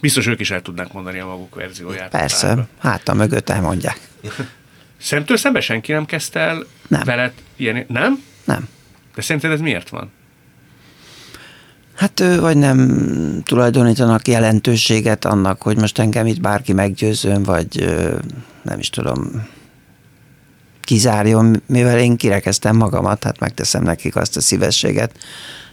[0.00, 2.10] Biztos ők is el tudnák mondani a maguk verzióját.
[2.10, 4.00] Persze, hát a mögött elmondják.
[5.00, 7.02] Szemtől szembe senki nem kezdte el nem.
[7.04, 7.84] veled ilyen...
[7.88, 8.22] Nem?
[8.44, 8.68] Nem.
[9.14, 10.10] De szerinted ez miért van?
[11.94, 17.96] Hát vagy nem tulajdonítanak jelentőséget annak, hogy most engem itt bárki meggyőzőn, vagy
[18.62, 19.46] nem is tudom,
[20.80, 25.18] kizárjon, mivel én kirekeztem magamat, hát megteszem nekik azt a szívességet.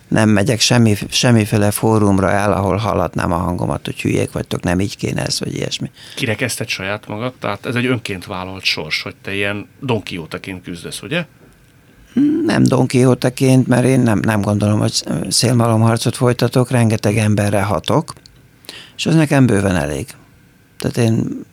[0.07, 4.97] Nem megyek semmi, semmiféle fórumra el, ahol hallatnám a hangomat, hogy hülyék vagytok, nem így
[4.97, 5.91] kéne ez, vagy ilyesmi.
[6.15, 7.33] Kirekezted saját magad?
[7.39, 11.25] Tehát ez egy önként vállalt sors, hogy te ilyen Don Quixote-ként küzdesz, ugye?
[12.45, 12.87] Nem Don
[13.67, 18.13] mert én nem, nem gondolom, hogy szélmalomharcot folytatok, rengeteg emberre hatok,
[18.97, 20.07] és az nekem bőven elég.
[20.77, 21.45] Tehát én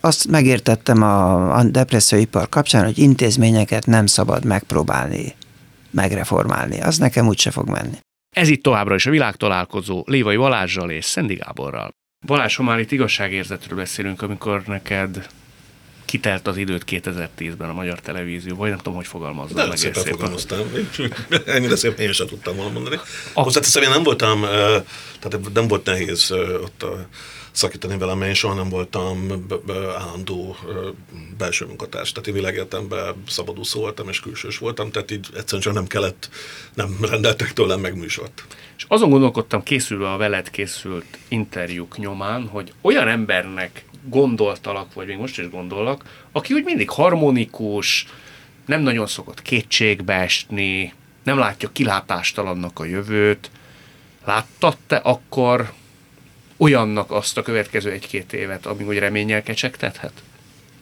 [0.00, 5.34] azt megértettem a, a depresszióipar kapcsán, hogy intézményeket nem szabad megpróbálni
[5.90, 6.80] megreformálni.
[6.80, 7.96] Az nekem úgyse fog menni.
[8.36, 11.90] Ez itt továbbra is a világtalálkozó Lévai Balázsjal és Szendi Gáborral.
[12.26, 15.26] Balázs, ha már itt igazságérzetről beszélünk, amikor neked
[16.10, 19.76] kitelt az időt 2010-ben a magyar televízió, vagy nem tudom, hogy fogalmazzam meg.
[19.76, 20.58] szépen, szépen fogalmaztam.
[21.54, 22.96] Ennyire szépen én sem tudtam volna mondani.
[23.32, 23.42] A...
[23.42, 24.40] Hozzáteszem, én nem voltam,
[25.20, 26.30] tehát nem volt nehéz
[26.62, 27.06] ott a
[27.52, 29.44] szakítani velem, mert én soha nem voltam
[29.98, 30.56] állandó
[31.38, 35.86] belső munkatárs, tehát én világéletemben szabadúszó voltam és külsős voltam, tehát így egyszerűen csak nem
[35.86, 36.28] kellett,
[36.74, 38.44] nem rendeltek tőlem meg műsort.
[38.76, 45.16] És azon gondolkodtam, készülve a veled készült interjúk nyomán, hogy olyan embernek gondoltalak, vagy még
[45.16, 48.06] most is gondollak, aki úgy mindig harmonikus,
[48.66, 53.50] nem nagyon szokott kétségbe esni, nem látja kilátástalannak a jövőt.
[54.24, 55.72] Láttad te akkor
[56.56, 60.22] olyannak azt a következő egy-két évet, ami úgy reménnyel kecsegtethet?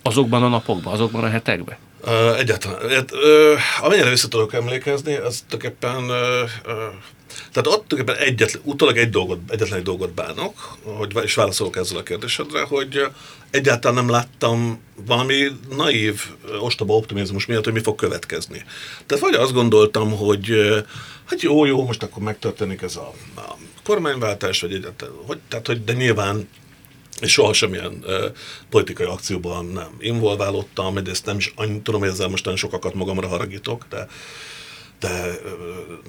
[0.03, 1.77] Azokban a napokban, azokban a hetekben?
[2.05, 3.05] Uh, egyáltalán.
[3.13, 6.51] Uh, amennyire vissza tudok emlékezni, az tulajdonképpen uh,
[7.53, 11.99] tehát ott tulajdonképpen egyetlen, utólag egy dolgot, egyetlen egy dolgot bánok, hogy, és válaszolok ezzel
[11.99, 13.07] a kérdésedre, hogy
[13.51, 16.23] egyáltalán nem láttam valami naív,
[16.61, 18.65] ostoba optimizmus miatt, hogy mi fog következni.
[19.07, 20.53] Tehát vagy azt gondoltam, hogy
[21.25, 25.85] hát jó, jó, most akkor megtörténik ez a, a kormányváltás, vagy egyáltalán, hogy, tehát, hogy
[25.85, 26.49] de nyilván
[27.21, 28.25] és soha semmilyen uh,
[28.71, 33.87] politikai akcióban nem involválódtam, ezt nem is annyi, tudom, hogy ezzel most sokakat magamra haragítok,
[33.91, 34.09] de
[35.01, 35.41] de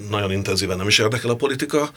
[0.09, 1.89] nagyon intenzíven nem is érdekel a politika.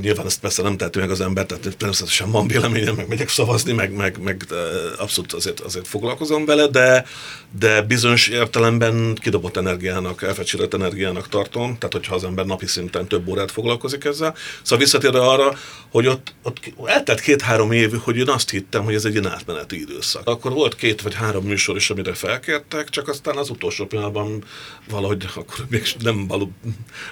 [0.00, 3.72] Nyilván ezt persze nem tehető meg az ember, tehát természetesen van véleményem, meg megyek szavazni,
[3.72, 4.44] meg, meg, meg
[4.98, 7.06] abszolút azért, azért foglalkozom vele, de,
[7.58, 13.28] de bizonyos értelemben kidobott energiának, elfecsülött energiának tartom, tehát hogyha az ember napi szinten több
[13.28, 14.34] órát foglalkozik ezzel.
[14.62, 15.58] Szóval visszatérve arra,
[15.90, 19.80] hogy ott, ott eltelt két-három év, hogy én azt hittem, hogy ez egy ilyen átmeneti
[19.80, 20.28] időszak.
[20.28, 24.44] Akkor volt két vagy három műsor is, amire felkértek, csak aztán az utolsó pillanatban
[24.90, 26.50] valahogy akkor még nem való,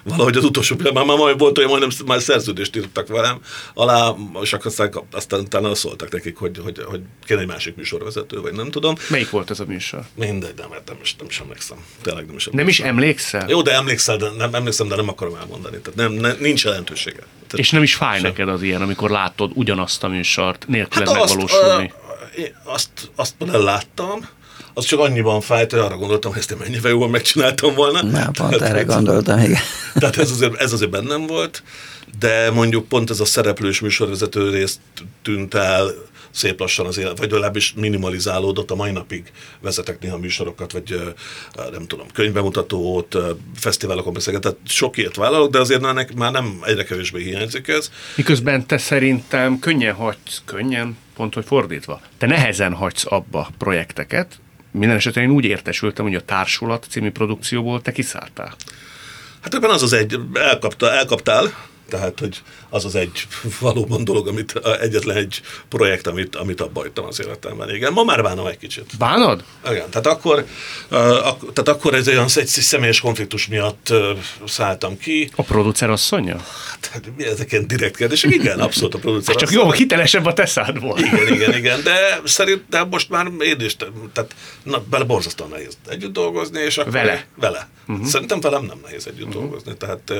[0.02, 3.40] valahogy az utolsó pillanatban már volt olyan, majdnem már szerződést írtak velem
[3.74, 8.52] alá, és aztán, aztán utána szóltak nekik, hogy, hogy, hogy kéne egy másik műsorvezető, vagy
[8.52, 8.94] nem tudom.
[9.08, 10.04] Melyik volt ez a műsor?
[10.14, 11.78] Mindegy, nem, nem, is, nem is emlékszem.
[12.02, 12.54] Tényleg nem is emlékszem.
[12.54, 13.48] Nem is emlékszel?
[13.48, 15.78] Jó, de emlékszel, de nem, emlékszem, de nem akarom elmondani.
[15.78, 17.16] Tehát nem, nem, nincs jelentősége.
[17.18, 18.28] Tehát és nem is fáj sem.
[18.28, 21.92] neked az ilyen, amikor látod ugyanazt a műsort nélkül hát megvalósulni?
[21.92, 24.28] Azt, azt, azt, azt láttam,
[24.74, 28.02] az csak annyiban fájt, hogy arra gondoltam, hogy ezt én mennyivel jól megcsináltam volna.
[28.02, 29.60] Na, pont tehát, erre gondoltam, igen.
[29.94, 31.62] Tehát ez azért, ez azért bennem volt,
[32.18, 34.80] de mondjuk pont ez a szereplős műsorvezető részt
[35.22, 35.94] tűnt el
[36.30, 41.14] szép lassan az élet, vagy legalábbis minimalizálódott, a mai napig vezetek néha műsorokat, vagy
[41.72, 43.16] nem tudom, könyvbemutatót,
[43.56, 47.90] fesztiválokon beszélget, tehát sok ilyet vállalok, de azért már, már nem egyre kevésbé hiányzik ez.
[48.16, 54.38] Miközben te szerintem könnyen hagysz, könnyen, pont hogy fordítva, te nehezen hagysz abba projekteket,
[54.78, 58.54] minden esetben én úgy értesültem, hogy a Társulat című produkcióból te kiszálltál.
[59.40, 61.54] Hát ebben az az egy, elkapta, elkaptál,
[61.88, 62.42] tehát, hogy
[62.74, 63.26] az az egy
[63.60, 67.74] valóban dolog, amit egyetlen egy projekt, amit, amit abba hagytam az életemben.
[67.74, 68.84] Igen, ma már bánom egy kicsit.
[68.98, 69.44] Bánod?
[69.70, 70.44] Igen, tehát akkor,
[71.22, 73.92] ak- tehát akkor ez olyan egy személyes konfliktus miatt
[74.46, 75.30] szálltam ki.
[75.34, 76.36] A producer asszonya?
[76.92, 78.30] Hát, mi ezek ilyen direkt kérdések?
[78.30, 80.98] Igen, abszolút a producer hát csak jó, hitelesebb a te szádból.
[80.98, 83.76] Igen, igen, igen, de szerintem most már én is,
[84.12, 86.92] tehát na, bele borzasztóan nehéz együtt dolgozni, és akkor...
[86.92, 87.26] Vele?
[87.40, 87.68] Vele.
[87.88, 88.06] Uh-huh.
[88.06, 89.42] Szerintem velem nem nehéz együtt uh-huh.
[89.42, 90.12] dolgozni, tehát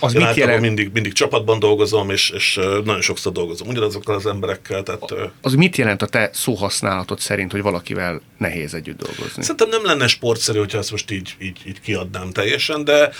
[0.00, 0.60] az mit jelent?
[0.60, 4.82] mindig, mindig csapatban dolgozom, és, és nagyon sokszor dolgozom ugyanazokkal az emberekkel.
[4.82, 9.42] Tehát, az mit jelent a te szóhasználatod szerint, hogy valakivel nehéz együtt dolgozni?
[9.42, 13.12] Szerintem nem lenne sportszerű, hogyha ezt most így, így, így kiadnám teljesen, de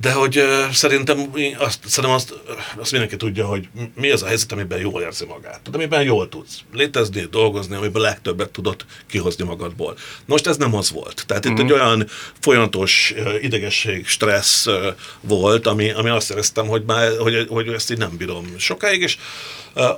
[0.00, 2.34] de hogy uh, szerintem azt, szerintem azt,
[2.76, 5.42] azt mindenki tudja, hogy mi az a helyzet, amiben jól érzi magát.
[5.42, 9.96] Tehát amiben jól tudsz létezni, dolgozni, amiben legtöbbet tudod kihozni magadból.
[10.26, 11.24] Most ez nem az volt.
[11.26, 11.56] Tehát mm-hmm.
[11.56, 11.80] itt egy mhm.
[11.80, 12.06] olyan
[12.40, 14.86] folyamatos uh, idegesség, stressz uh,
[15.20, 19.16] volt, ami, ami azt éreztem, hogy, már, hogy, hogy ezt így nem bírom sokáig, és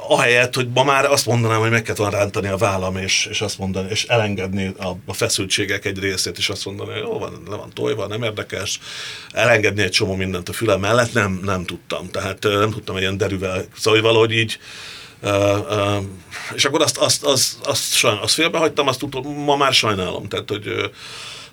[0.09, 3.59] ahelyett, hogy ma már azt mondanám, hogy meg kellett rántani a vállam, és, és azt
[3.59, 7.57] mondani, és elengedni a, a feszültségek egy részét, és azt mondani, hogy jó, van, le
[7.57, 8.81] van tojva, nem érdekes,
[9.33, 12.11] elengedni egy csomó mindent a fülem mellett, nem, nem tudtam.
[12.11, 14.59] Tehát nem tudtam ilyen derűvel, szóval valahogy így
[15.25, 16.05] Uh, uh,
[16.55, 20.29] és akkor azt, azt, azt, azt, sajn, azt félbehagytam, azt tudom, ma már sajnálom.
[20.29, 20.91] Tehát, hogy,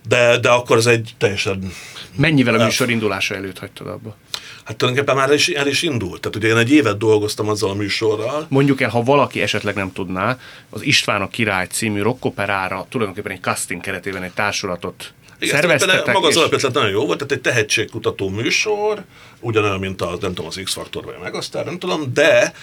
[0.08, 1.72] de, de akkor ez egy teljesen...
[2.16, 4.16] Mennyivel a műsor indulása előtt hagytad abba?
[4.70, 6.22] Hát tulajdonképpen már el is, el is indult.
[6.22, 8.46] Tehát ugye én egy évet dolgoztam azzal a műsorral.
[8.50, 10.38] Mondjuk el, ha valaki esetleg nem tudná,
[10.70, 16.14] az István a király című rockoperára tulajdonképpen egy casting keretében egy társulatot igen, szerveztetek.
[16.14, 16.40] Maga az és...
[16.40, 19.04] alapötlet nagyon jó volt, tehát egy tehetségkutató műsor,
[19.40, 22.54] ugyanolyan, mint az, nem tudom, az X-Faktor vagy a Megasztár, nem tudom, de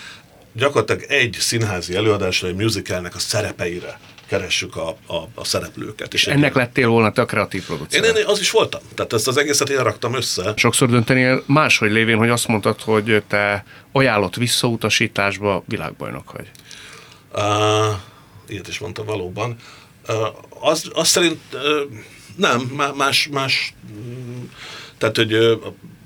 [0.53, 6.15] gyakorlatilag egy színházi előadásra, egy musicalnek a szerepeire keressük a, a, a szereplőket.
[6.15, 8.05] És ennek egy, lettél volna te a kreatív producer?
[8.05, 8.81] Én, én az is voltam.
[8.95, 10.53] Tehát ezt az egészet én raktam össze.
[10.57, 16.51] Sokszor döntenél máshogy lévén, hogy azt mondtad, hogy te ajánlott visszautasításba világbajnok vagy.
[17.35, 17.97] Uh,
[18.49, 19.57] ilyet is mondtam valóban.
[20.09, 20.17] Uh,
[20.61, 21.61] az, az szerint uh,
[22.37, 22.61] nem,
[22.97, 23.75] más, más,
[24.99, 25.59] tehát, hogy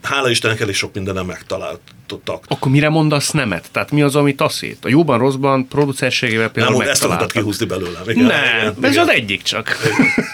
[0.03, 2.45] hála Istennek elég sok mindenem megtaláltottak.
[2.49, 3.69] Akkor mire mondasz nemet?
[3.73, 4.85] Tehát mi az, ami taszít?
[4.85, 8.03] A jóban, rosszban, producerségével például Nem, ezt tudod kihúzni belőlem.
[8.09, 9.03] Igen, nem, igen, ez igen.
[9.03, 9.77] az egyik csak.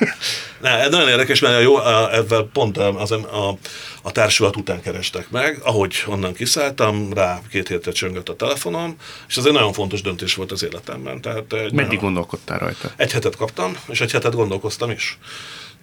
[0.63, 3.59] ne, nagyon érdekes, mert a jó, a, ebben pont az, a,
[4.03, 8.97] a társulat után kerestek meg, ahogy onnan kiszálltam, rá két hétre csöngött a telefonom,
[9.29, 11.21] és ez egy nagyon fontos döntés volt az életemben.
[11.21, 12.91] Tehát, Meddig nagyon, gondolkodtál rajta?
[12.97, 15.19] Egy hetet kaptam, és egy hetet gondolkoztam is.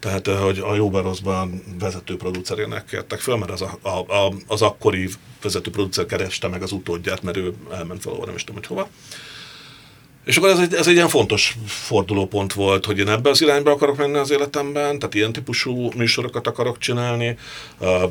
[0.04, 4.32] Tehát, eh, hogy a Jóban Rosszban vezető producerének kértek föl, mert az, a, a, a,
[4.46, 5.08] az akkori
[5.42, 8.88] vezető producer kereste meg az utódját, mert ő elment valahol, nem is tudom, hogy hova.
[10.24, 13.70] És akkor ez egy, ez egy ilyen fontos fordulópont volt, hogy én ebbe az irányba
[13.70, 17.38] akarok menni az életemben, tehát ilyen típusú műsorokat akarok csinálni,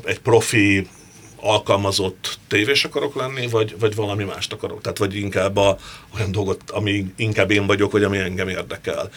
[0.03, 0.87] egy profi
[1.35, 4.81] alkalmazott tévés akarok lenni, vagy, vagy valami mást akarok.
[4.81, 5.77] Tehát vagy inkább a,
[6.15, 9.09] olyan dolgot, ami inkább én vagyok, vagy ami engem érdekel.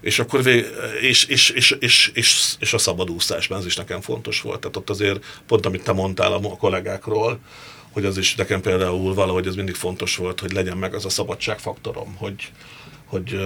[0.00, 0.66] És akkor vég,
[1.00, 4.60] és, és, és, és, és, és a szabadúszás, ez is nekem fontos volt.
[4.60, 7.38] Tehát ott azért pont, amit te mondtál a kollégákról,
[7.92, 11.08] hogy az is nekem például valahogy ez mindig fontos volt, hogy legyen meg az a
[11.08, 12.50] szabadságfaktorom, hogy,
[13.04, 13.40] hogy,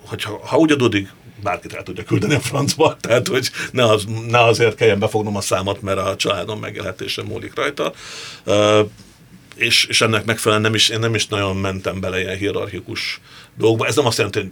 [0.00, 1.08] hogy ha, ha úgy adódik,
[1.42, 5.40] bárkit el tudja küldeni a francba, tehát hogy ne, az, ne azért kelljen befognom a
[5.40, 7.92] számot, mert a családom megélhetése múlik rajta.
[9.56, 13.20] És, és ennek megfelelően nem is, én nem is nagyon mentem bele ilyen hierarchikus
[13.56, 13.86] dolgokba.
[13.86, 14.50] Ez nem azt jelenti, hogy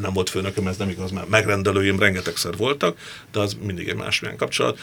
[0.00, 2.98] nem volt főnököm, ez nem igaz, mert megrendelőim rengetegszer voltak,
[3.32, 4.78] de az mindig egy másmilyen kapcsolat.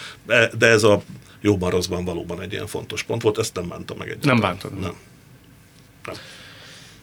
[0.57, 1.01] De ez a
[1.41, 4.37] jóban, rosszban valóban egy ilyen fontos pont volt, ezt nem bántam meg egyáltalán.
[4.37, 4.79] Nem bántad?
[4.79, 4.95] Nem.
[6.05, 6.15] nem.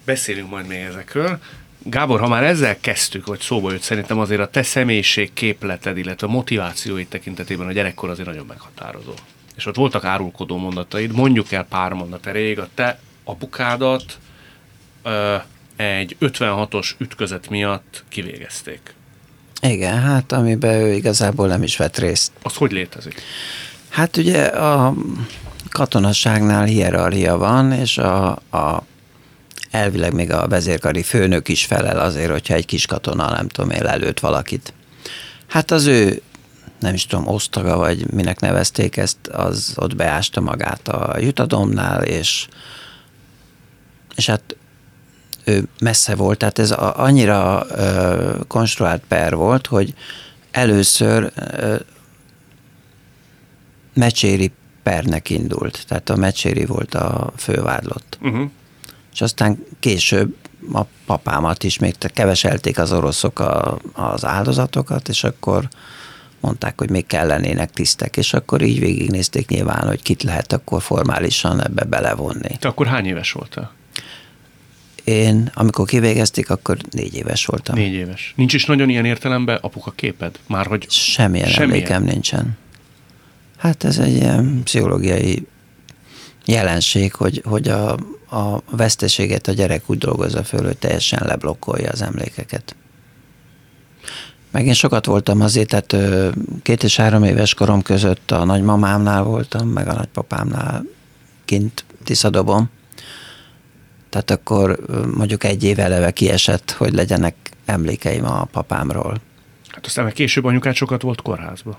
[0.05, 1.39] Beszélünk majd még ezekről.
[1.85, 6.27] Gábor, ha már ezzel kezdtük, vagy szóba jött, szerintem azért a te személyiség képleted, illetve
[6.27, 9.13] a motivációid tekintetében a gyerekkor azért nagyon meghatározó.
[9.57, 14.19] És ott voltak árulkodó mondataid, mondjuk el pár mondat erejéig, a te apukádat
[15.03, 15.37] ö,
[15.77, 18.95] egy 56-os ütközet miatt kivégezték.
[19.63, 22.33] Igen, hát amiben ő igazából nem is vett részt.
[22.43, 23.23] Az hogy létezik?
[23.89, 24.95] Hát ugye a
[25.71, 28.85] katonaságnál hierarchia van, és a, a
[29.71, 33.87] elvileg még a vezérkari főnök is felel azért, hogyha egy kis katona, nem tudom én,
[33.87, 34.73] előtt valakit.
[35.49, 36.23] Hát az ő,
[36.81, 42.47] nem is tudom, osztaga, vagy minek nevezték ezt, az ott beásta magát a jutadomnál, és,
[44.15, 44.57] és hát
[45.81, 49.95] messze volt, tehát ez annyira ö, konstruált per volt, hogy
[50.51, 51.77] először ö,
[53.95, 54.53] mecséri
[54.83, 58.19] pernek indult, tehát a mecséri volt a fővádlott.
[58.21, 58.51] Uh-huh
[59.13, 60.37] és aztán később
[60.73, 65.69] a papámat is még keveselték az oroszok a, az áldozatokat, és akkor
[66.41, 71.65] mondták, hogy még kellenének tisztek, és akkor így végignézték nyilván, hogy kit lehet akkor formálisan
[71.65, 72.57] ebbe belevonni.
[72.59, 73.71] Te akkor hány éves voltál?
[75.05, 77.75] Én, amikor kivégezték, akkor négy éves voltam.
[77.75, 78.33] Négy éves.
[78.37, 80.39] Nincs is nagyon ilyen értelemben apuka képed?
[80.47, 82.59] Már hogy Semmilyen, semmilyen emlékem nincsen.
[83.57, 85.47] Hát ez egy ilyen pszichológiai
[86.45, 87.93] jelenség, hogy, hogy a,
[88.31, 92.77] a veszteséget a gyerek úgy dolgozza föl, hogy teljesen leblokkolja az emlékeket.
[94.51, 96.17] Meg én sokat voltam azért, tehát
[96.63, 100.85] két és három éves korom között a nagymamámnál voltam, meg a nagypapámnál
[101.45, 102.71] kint Tiszadobon.
[104.13, 104.79] Tehát akkor
[105.15, 109.17] mondjuk egy év eleve kiesett, hogy legyenek emlékeim a papámról.
[109.69, 111.79] Hát aztán meg később anyukád sokat volt kórházba.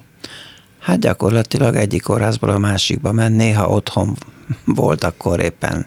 [0.79, 4.17] Hát gyakorlatilag egyik kórházból a másikba menni, ha otthon
[4.65, 5.85] volt, akkor éppen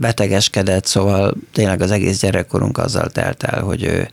[0.00, 4.08] betegeskedett, szóval tényleg az egész gyerekkorunk azzal telt el, hogy ő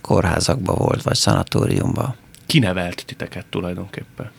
[0.00, 2.16] kórházakba volt, vagy szanatóriumba.
[2.46, 4.30] Kinevelt titeket tulajdonképpen?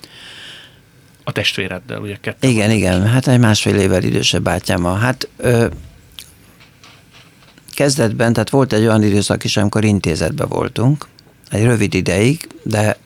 [1.28, 2.18] A testvéreddel, ugye?
[2.22, 4.98] Kettő igen, igen, hát egy másfél évvel idősebb bátyámmal.
[4.98, 5.68] Hát ö,
[7.74, 11.08] kezdetben, tehát volt egy olyan időszak is, amikor intézetben voltunk,
[11.50, 12.98] egy rövid ideig, de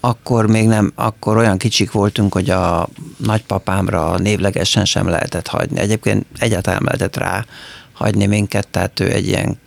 [0.00, 5.78] akkor még nem, akkor olyan kicsik voltunk, hogy a nagypapámra névlegesen sem lehetett hagyni.
[5.78, 7.44] Egyébként egyáltalán lehetett rá
[7.92, 9.58] hagyni minket, tehát ő egy ilyen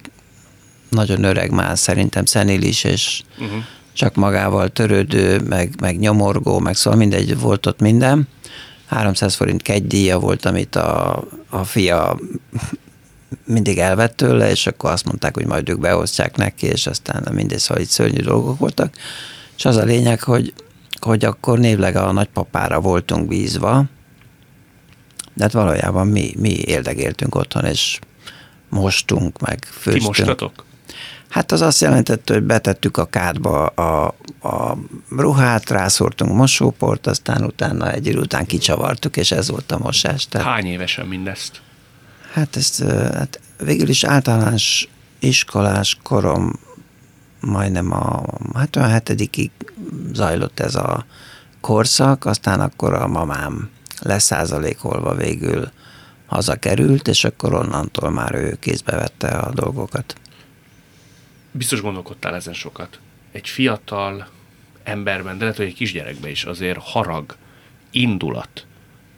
[0.90, 3.64] nagyon öreg már szerintem szenilis, és uh-huh.
[3.94, 8.28] Csak magával törődő, meg, meg nyomorgó, meg szóval mindegy, volt ott minden.
[8.86, 12.20] 300 forint kegydíja volt, amit a, a fia
[13.46, 17.60] mindig elvett tőle, és akkor azt mondták, hogy majd ők beosztják neki, és aztán mindegy,
[17.60, 18.96] szóval itt szörnyű dolgok voltak.
[19.58, 20.54] És az a lényeg, hogy,
[21.00, 23.84] hogy akkor névleg a nagypapára voltunk bízva,
[25.34, 28.00] de hát valójában mi, mi éldegéltünk otthon, és
[28.70, 30.02] mostunk, meg főztünk.
[30.02, 30.66] Ti mostatok?
[31.30, 34.78] Hát az azt jelentette, hogy betettük a kádba a, a
[35.10, 40.28] ruhát, rászórtunk mosóport, aztán utána egy idő után kicsavartuk, és ez volt a mosás.
[40.28, 41.62] Tehát, Hány évesen mindezt?
[42.34, 44.88] Hát ezt hát végül is általános
[45.20, 46.60] iskolás korom
[47.40, 49.52] majdnem a, hát olyan hetedikig
[50.14, 51.06] zajlott ez a
[51.62, 53.70] korszak, aztán akkor a mamám
[54.02, 55.72] leszázalékolva végül
[56.26, 60.16] hazakerült, és akkor onnantól már ő kézbe vette a dolgokat.
[61.52, 63.00] Biztos gondolkodtál ezen sokat.
[63.32, 64.28] Egy fiatal
[64.84, 67.36] emberben, de lehet, hogy egy kisgyerekben is azért harag,
[67.92, 68.66] indulat,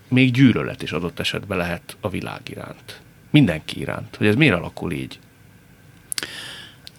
[0.07, 3.01] még gyűlölet is adott esetben lehet a világ iránt.
[3.29, 4.15] Mindenki iránt.
[4.15, 5.19] Hogy ez miért alakul így?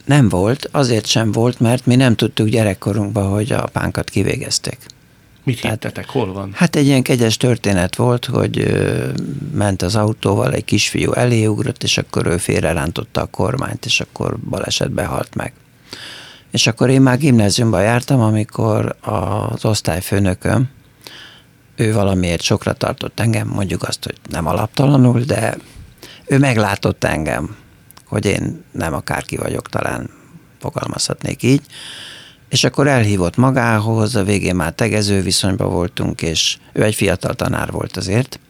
[0.04, 4.78] Nem volt, azért sem volt, mert mi nem tudtuk gyerekkorunkban, hogy a apánkat kivégezték.
[5.45, 6.09] Mit hittetek?
[6.09, 6.53] Hol van?
[6.55, 9.09] Hát egy ilyen kegyes történet volt, hogy ö,
[9.53, 15.05] ment az autóval, egy kisfiú eléugrott, és akkor ő félrerántotta a kormányt, és akkor balesetbe
[15.05, 15.53] halt meg.
[16.51, 20.68] És akkor én már gimnáziumba jártam, amikor az osztályfőnököm,
[21.76, 25.57] ő valamiért sokra tartott engem, mondjuk azt, hogy nem alaptalanul, de
[26.26, 27.57] ő meglátott engem,
[28.07, 30.11] hogy én nem akárki vagyok, talán
[30.59, 31.62] fogalmazhatnék így,
[32.53, 37.70] és akkor elhívott magához, a végén már tegező viszonyban voltunk, és ő egy fiatal tanár
[37.70, 38.40] volt azért,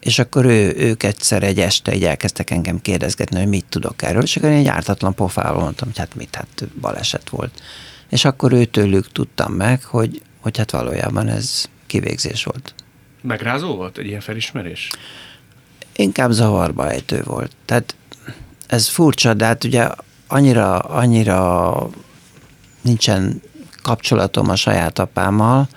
[0.00, 4.22] és akkor ő, ők egyszer egy este így elkezdtek engem kérdezgetni, hogy mit tudok erről,
[4.22, 7.62] és akkor én egy ártatlan pofával mondtam, hogy hát mit, hát baleset volt.
[8.08, 12.74] És akkor őtőlük tudtam meg, hogy, hogy hát valójában ez kivégzés volt.
[13.20, 14.88] Megrázó volt egy ilyen felismerés?
[15.96, 17.52] Inkább zavarba ejtő volt.
[17.64, 17.94] Tehát
[18.66, 19.88] ez furcsa, de hát ugye
[20.26, 21.90] annyira, annyira
[22.82, 23.42] nincsen
[23.82, 25.68] kapcsolatom a saját apámmal,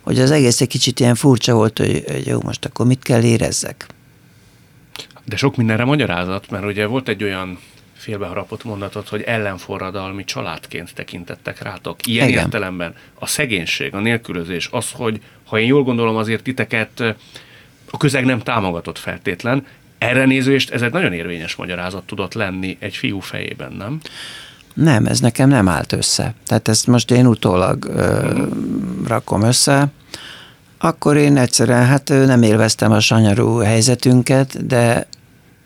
[0.00, 3.22] hogy az egész egy kicsit ilyen furcsa volt, hogy, hogy jó, most akkor mit kell
[3.22, 3.86] érezzek.
[5.24, 7.58] De sok mindenre magyarázat, mert ugye volt egy olyan
[8.00, 12.06] félbeharapott mondatot, hogy ellenforradalmi családként tekintettek rátok.
[12.06, 12.42] Ilyen Igen.
[12.42, 17.00] értelemben a szegénység, a nélkülözés, az, hogy ha én jól gondolom, azért titeket
[17.90, 19.66] a közeg nem támogatott feltétlen,
[19.98, 24.00] erre nézőst ez egy nagyon érvényes magyarázat tudott lenni egy fiú fejében, nem?
[24.74, 26.34] Nem, ez nekem nem állt össze.
[26.46, 28.42] Tehát ezt most én utólag ö,
[29.06, 29.88] rakom össze.
[30.78, 35.06] Akkor én egyszerűen hát nem élveztem a sanyarú helyzetünket, de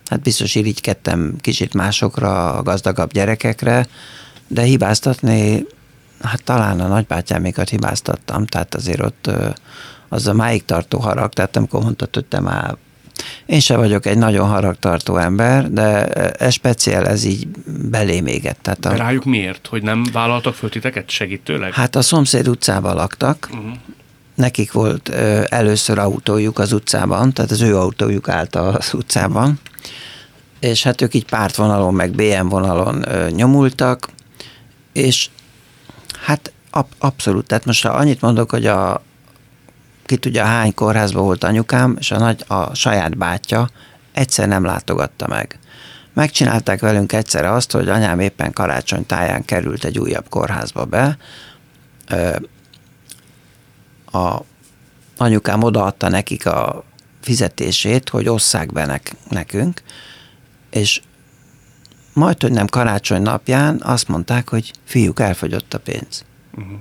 [0.09, 3.87] hát biztos irigykedtem kicsit másokra, a gazdagabb gyerekekre,
[4.49, 5.67] de hibáztatni,
[6.21, 9.31] hát talán a nagybátyámékat hibáztattam, tehát azért ott
[10.09, 12.77] az a máig tartó harag, tehát amikor mondtad, hogy te már
[13.47, 17.49] én sem vagyok egy nagyon haragtartó ember, de ez speciál, ez így
[17.91, 18.59] belém égett.
[18.63, 19.67] Tehát a, de rájuk miért?
[19.67, 21.73] Hogy nem vállaltak föl titeket segítőleg?
[21.73, 23.73] Hát a szomszéd utcában laktak, uh-huh.
[24.35, 29.61] nekik volt ö, először autójuk az utcában, tehát az ő autójuk állt az utcában,
[30.61, 34.09] és hát ők így pártvonalon, meg BM vonalon ö, nyomultak,
[34.93, 35.29] és
[36.23, 39.03] hát ab, abszolút, tehát most ha annyit mondok, hogy a,
[40.05, 43.69] ki tudja hány kórházban volt anyukám, és a, nagy, a saját bátyja
[44.13, 45.59] egyszer nem látogatta meg.
[46.13, 51.19] Megcsinálták velünk egyszerre azt, hogy anyám éppen karácsony táján került egy újabb kórházba be.
[54.13, 54.41] A
[55.17, 56.85] anyukám odaadta nekik a
[57.21, 59.83] fizetését, hogy osszák be nekünk,
[60.71, 61.03] és
[62.13, 66.25] majd, hogy nem karácsony napján azt mondták, hogy fiúk, elfogyott a pénz.
[66.57, 66.79] Uh-huh.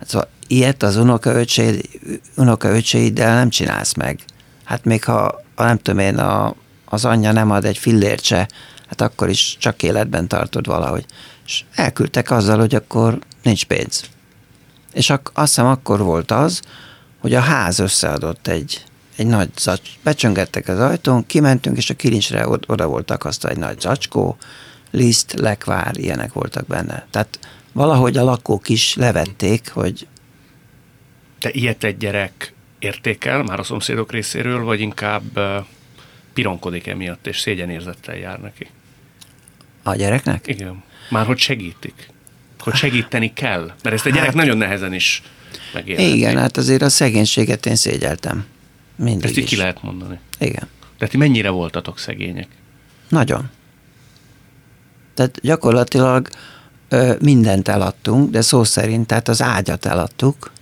[0.00, 1.88] Szóval ilyet az unokaöcseid,
[2.36, 4.20] unokaöcseiddel nem csinálsz meg.
[4.64, 8.28] Hát még ha, ha nem tudom én, a, az anyja nem ad egy fillért
[8.88, 11.04] hát akkor is csak életben tartod valahogy.
[11.46, 14.04] És elküldtek azzal, hogy akkor nincs pénz.
[14.92, 16.60] És ak- azt hiszem akkor volt az,
[17.20, 18.84] hogy a ház összeadott egy,
[19.16, 19.90] egy nagy zacs.
[20.02, 24.36] Becsöngettek az ajtón, kimentünk, és a kilincsre oda volt takasztva egy nagy zacskó,
[24.90, 27.06] liszt, lekvár, ilyenek voltak benne.
[27.10, 27.38] Tehát
[27.72, 30.06] valahogy a lakók is levették, hogy
[31.38, 35.40] te ilyet egy gyerek értékel már a szomszédok részéről, vagy inkább
[36.32, 38.66] pironkodik emiatt, és szégyenérzettel jár neki?
[39.82, 40.46] A gyereknek?
[40.46, 40.82] Igen.
[41.10, 42.10] Már hogy segítik.
[42.58, 43.72] Hogy segíteni kell.
[43.82, 45.22] Mert ezt a gyerek hát, nagyon nehezen is
[45.72, 46.16] megélheti.
[46.16, 48.46] Igen, hát azért a szegénységet én szégyeltem.
[48.96, 49.50] Mindig Ezt így is.
[49.50, 50.18] ki lehet mondani.
[50.38, 50.68] Igen.
[50.98, 52.48] De ti mennyire voltatok szegények?
[53.08, 53.50] Nagyon.
[55.14, 56.28] Tehát gyakorlatilag
[56.88, 60.52] ö, mindent eladtunk, de szó szerint, tehát az ágyat eladtuk,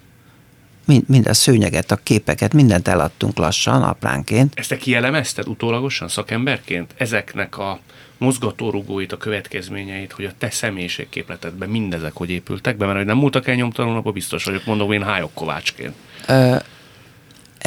[0.86, 4.52] mind, mind a szőnyeget, a képeket, mindent eladtunk lassan, apránként.
[4.56, 6.94] Ezt te kielemezted utólagosan, szakemberként?
[6.96, 7.80] Ezeknek a
[8.18, 13.48] mozgatórugóit, a következményeit, hogy a te személyiségképletedben mindezek hogy épültek be, mert hogy nem múltak
[13.48, 15.94] el nyomtalanul, biztos vagyok, mondom én Hájok Kovácsként.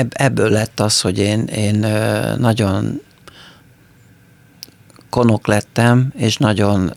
[0.09, 1.75] ebből lett az, hogy én, én
[2.37, 3.01] nagyon
[5.09, 6.93] konok lettem, és nagyon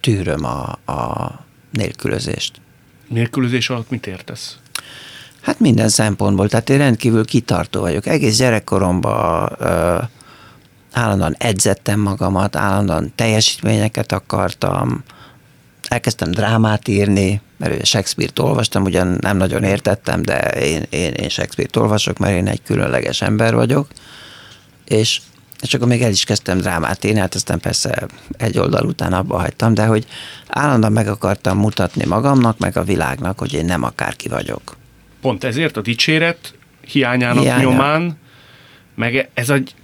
[0.00, 1.30] tűröm a, a
[1.70, 2.60] nélkülözést.
[3.08, 4.58] Nélkülözés alatt mit értesz?
[5.46, 8.06] Hát minden szempontból, tehát én rendkívül kitartó vagyok.
[8.06, 9.98] Egész gyerekkoromban ö,
[10.92, 15.04] állandóan edzettem magamat, állandóan teljesítményeket akartam,
[15.88, 21.76] elkezdtem drámát írni, mert Shakespeare-t olvastam, ugyan nem nagyon értettem, de én, én, én Shakespeare-t
[21.76, 23.88] olvasok, mert én egy különleges ember vagyok,
[24.84, 25.20] és,
[25.60, 28.06] és akkor még el is kezdtem drámát írni, hát aztán persze
[28.38, 30.06] egy oldal után abba hagytam, de hogy
[30.48, 34.76] állandóan meg akartam mutatni magamnak, meg a világnak, hogy én nem akárki vagyok
[35.20, 36.54] pont ezért a dicséret
[36.86, 37.70] hiányának Hiánya.
[37.70, 38.18] nyomán,
[38.94, 39.74] meg ez egy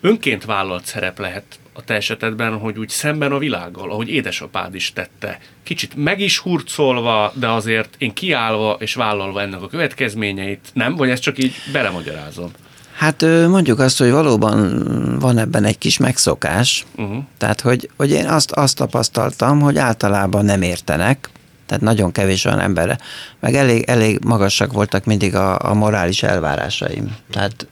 [0.00, 4.92] önként vállalt szerep lehet a te esetedben, hogy úgy szemben a világgal, ahogy édesapád is
[4.92, 10.96] tette, kicsit meg is hurcolva, de azért én kiállva és vállalva ennek a következményeit, nem?
[10.96, 12.50] Vagy ezt csak így belemagyarázom?
[12.96, 17.24] Hát mondjuk azt, hogy valóban van ebben egy kis megszokás, uh-huh.
[17.38, 21.30] tehát hogy, hogy én azt, azt tapasztaltam, hogy általában nem értenek,
[21.66, 22.98] tehát nagyon kevés olyan emberre,
[23.40, 27.16] meg elég, elég magasak voltak mindig a, a morális elvárásaim.
[27.30, 27.66] Tehát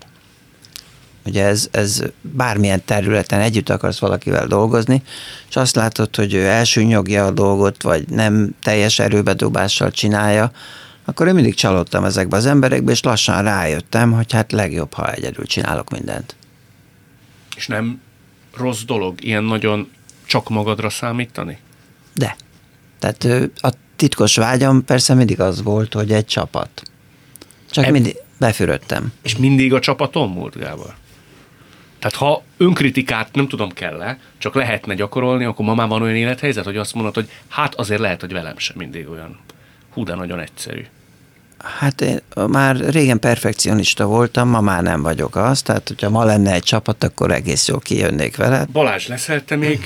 [1.25, 5.03] ugye ez, ez bármilyen területen együtt akarsz valakivel dolgozni,
[5.49, 10.51] és azt látod, hogy ő elsőnyogja a dolgot, vagy nem teljes erőbedobással csinálja,
[11.05, 15.47] akkor én mindig csalódtam ezekbe az emberekbe, és lassan rájöttem, hogy hát legjobb, ha egyedül
[15.47, 16.37] csinálok mindent.
[17.57, 18.01] És nem
[18.57, 19.91] rossz dolog ilyen nagyon
[20.27, 21.59] csak magadra számítani?
[22.15, 22.37] De.
[22.99, 23.71] Tehát a
[24.05, 26.83] titkos vágyam persze mindig az volt, hogy egy csapat.
[27.71, 27.93] Csak Ebb...
[27.93, 29.13] mindig befürödtem.
[29.23, 30.95] És mindig a csapaton múlt, Gábor?
[31.99, 36.65] Tehát ha önkritikát nem tudom kell-e, csak lehetne gyakorolni, akkor ma már van olyan élethelyzet,
[36.65, 39.39] hogy azt mondod, hogy hát azért lehet, hogy velem sem mindig olyan
[39.93, 40.85] hú, de nagyon egyszerű.
[41.59, 46.53] Hát én már régen perfekcionista voltam, ma már nem vagyok az, tehát hogyha ma lenne
[46.53, 48.67] egy csapat, akkor egész jól kijönnék vele.
[48.73, 49.81] Balázs, leszel te még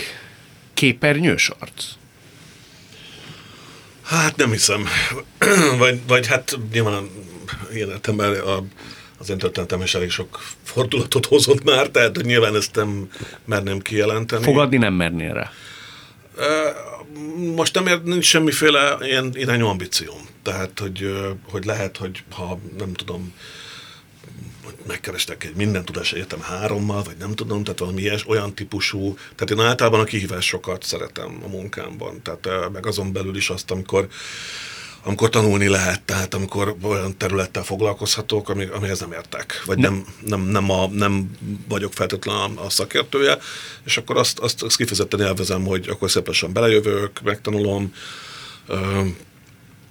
[0.74, 1.97] képernyős arc?
[4.08, 4.86] Hát nem hiszem.
[5.78, 7.10] vagy, vagy hát nyilván
[7.72, 8.64] ilyen értelemben a,
[9.18, 13.10] az én történetem is elég sok fordulatot hozott már, tehát hogy nyilván ezt nem
[13.44, 14.44] merném kijelenteni.
[14.44, 15.50] Fogadni nem mernél rá?
[17.54, 20.28] most nem ér, nincs semmiféle ilyen irányú ambícióm.
[20.42, 21.14] Tehát, hogy,
[21.50, 23.34] hogy lehet, hogy ha nem tudom,
[24.88, 29.50] megkerestek egy minden tudás egyetem hárommal, vagy nem tudom, tehát valami ilyes, olyan típusú, tehát
[29.50, 34.08] én általában a kihívásokat szeretem a munkámban, tehát meg azon belül is azt, amikor
[35.02, 40.40] amikor tanulni lehet, tehát amikor olyan területtel foglalkozhatok, ami, amihez nem értek, vagy nem, nem,
[40.40, 41.30] nem, a, nem
[41.68, 43.38] vagyok feltétlenül a, a szakértője,
[43.84, 47.94] és akkor azt, azt, azt kifejezetten élvezem, hogy akkor szépen belejövök, megtanulom,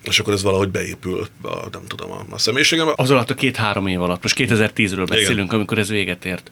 [0.08, 2.94] és akkor ez valahogy beépül, a, nem tudom, a, a személyiségembe.
[2.96, 5.56] Az alatt a két-három év alatt, most 2010-ről beszélünk, Igen.
[5.56, 6.52] amikor ez véget ért.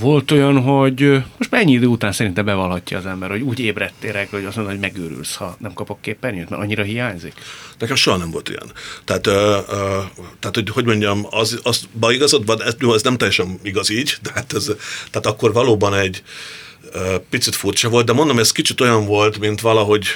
[0.00, 4.44] Volt olyan, hogy most mennyi idő után szerintem bevallhatja az ember, hogy úgy ébredtél hogy
[4.44, 7.32] azt mondod, hogy megőrülsz, ha nem kapok képernyőt, mert annyira hiányzik?
[7.78, 8.72] Nekem soha nem volt ilyen.
[9.04, 10.04] Tehát, uh, uh,
[10.38, 14.16] tehát hogy, hogy mondjam, az, az ba igazad van, ez, ez nem teljesen igaz így,
[14.22, 14.70] de hát ez,
[15.10, 16.22] tehát akkor valóban egy
[16.94, 20.06] uh, picit furcsa volt, de mondom, ez kicsit olyan volt, mint valahogy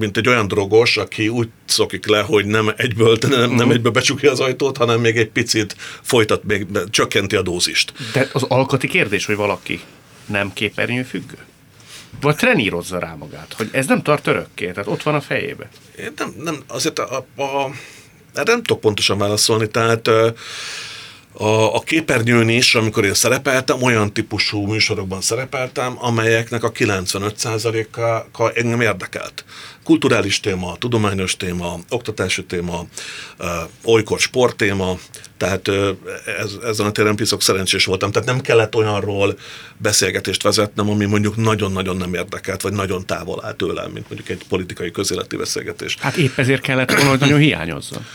[0.00, 3.72] mint egy olyan drogos, aki úgy szokik le, hogy nem egyből, nem, nem uh-huh.
[3.72, 7.92] egyből becsukja az ajtót, hanem még egy picit folytat, még csökkenti a dózist.
[8.12, 9.80] De az alkati kérdés, hogy valaki
[10.26, 11.38] nem képernyő függő?
[12.20, 15.68] Vagy trenírozza rá magát, hogy ez nem tart örökké, tehát ott van a fejébe.
[15.98, 17.70] Én nem, nem azért a, a, a,
[18.32, 20.08] nem tudok pontosan válaszolni, tehát
[21.32, 28.80] a, a képernyőn is, amikor én szerepeltem, olyan típusú műsorokban szerepeltem, amelyeknek a 95%-a engem
[28.80, 29.44] érdekelt
[29.90, 32.86] kulturális téma, tudományos téma, oktatási téma,
[33.84, 34.98] olykor sporttéma,
[35.36, 35.68] tehát
[36.38, 38.10] ez, ezen a téren piszok szerencsés voltam.
[38.10, 39.38] Tehát nem kellett olyanról
[39.76, 44.46] beszélgetést vezetnem, ami mondjuk nagyon-nagyon nem érdekelt, vagy nagyon távol áll tőlem, mint mondjuk egy
[44.48, 45.96] politikai közéleti beszélgetés.
[46.00, 48.06] Hát épp ezért kellett volna, hogy nagyon hiányozzon.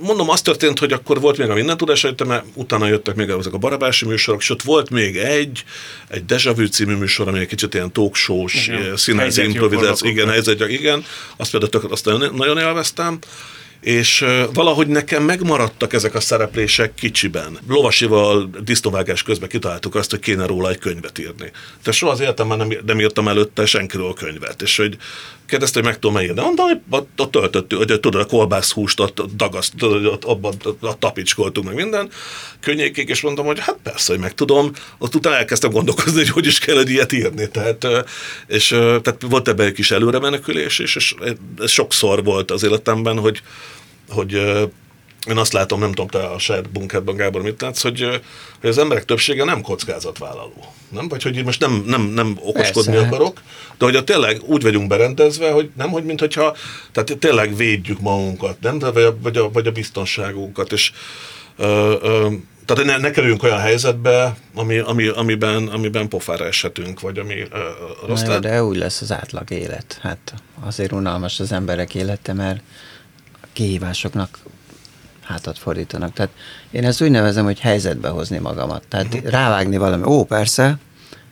[0.00, 3.52] Mondom, az történt, hogy akkor volt még a minden tudás mert utána jöttek még ezek
[3.52, 5.64] a barabási műsorok, ott volt még egy,
[6.08, 10.60] egy Deja Vu című műsor, ami egy kicsit ilyen talk show-s, színházi improvizáció, igen, helyzet,
[10.74, 11.04] igen,
[11.36, 13.18] azt például azt nagyon, nagyon élveztem,
[13.80, 17.58] és valahogy nekem megmaradtak ezek a szereplések kicsiben.
[17.68, 21.50] Lovasival disznóvágás közben kitaláltuk azt, hogy kéne róla egy könyvet írni.
[21.84, 24.96] De soha az életemben nem, nem írtam előtte senkiről könyvet, és hogy
[25.46, 26.40] kérdezte, hogy meg tudom írni.
[26.40, 31.74] Mondom, hogy ott töltöttük, hogy tudod, a kolbászhúst ott dagaszt, ott, abban ott tapicskoltunk meg
[31.74, 32.10] minden
[32.60, 34.70] könnyékék, és mondom, hogy hát persze, hogy meg tudom.
[34.98, 37.48] Ott utána elkezdtem gondolkozni, hogy hogy is kell egy ilyet írni.
[37.48, 37.86] Tehát,
[38.46, 41.14] és, tehát volt ebben egy kis előremenekülés, és, és
[41.58, 43.42] ez sokszor volt az életemben, hogy
[44.08, 44.40] hogy
[45.26, 48.20] én azt látom, nem tudom, te a saját bunkerben, Gábor, mit látsz, hogy,
[48.60, 50.74] hogy az emberek többsége nem kockázatvállaló.
[50.88, 51.08] Nem?
[51.08, 53.06] Vagy hogy most nem, nem, nem okoskodni Persze.
[53.06, 53.42] akarok,
[53.78, 56.56] de hogy a tényleg úgy vagyunk berendezve, hogy nem, hogy mintha,
[56.92, 58.78] tehát tényleg védjük magunkat, nem?
[58.78, 60.92] De vagy, a, vagy, a, vagy a biztonságunkat, és
[61.56, 62.28] ö, ö,
[62.64, 67.58] tehát ne, ne kerüljünk olyan helyzetbe, ami, ami, amiben, amiben pofára eshetünk, vagy ami ö,
[68.06, 68.22] rossz.
[68.22, 69.98] Na, de úgy lesz az átlag élet.
[70.02, 72.60] Hát azért unalmas az emberek élete, mert
[73.52, 74.38] kihívásoknak
[75.24, 76.12] hátat fordítanak.
[76.12, 76.30] Tehát
[76.70, 78.82] én ezt úgy nevezem, hogy helyzetbe hozni magamat.
[78.88, 79.30] Tehát uh-huh.
[79.30, 80.78] rávágni valami, ó, persze,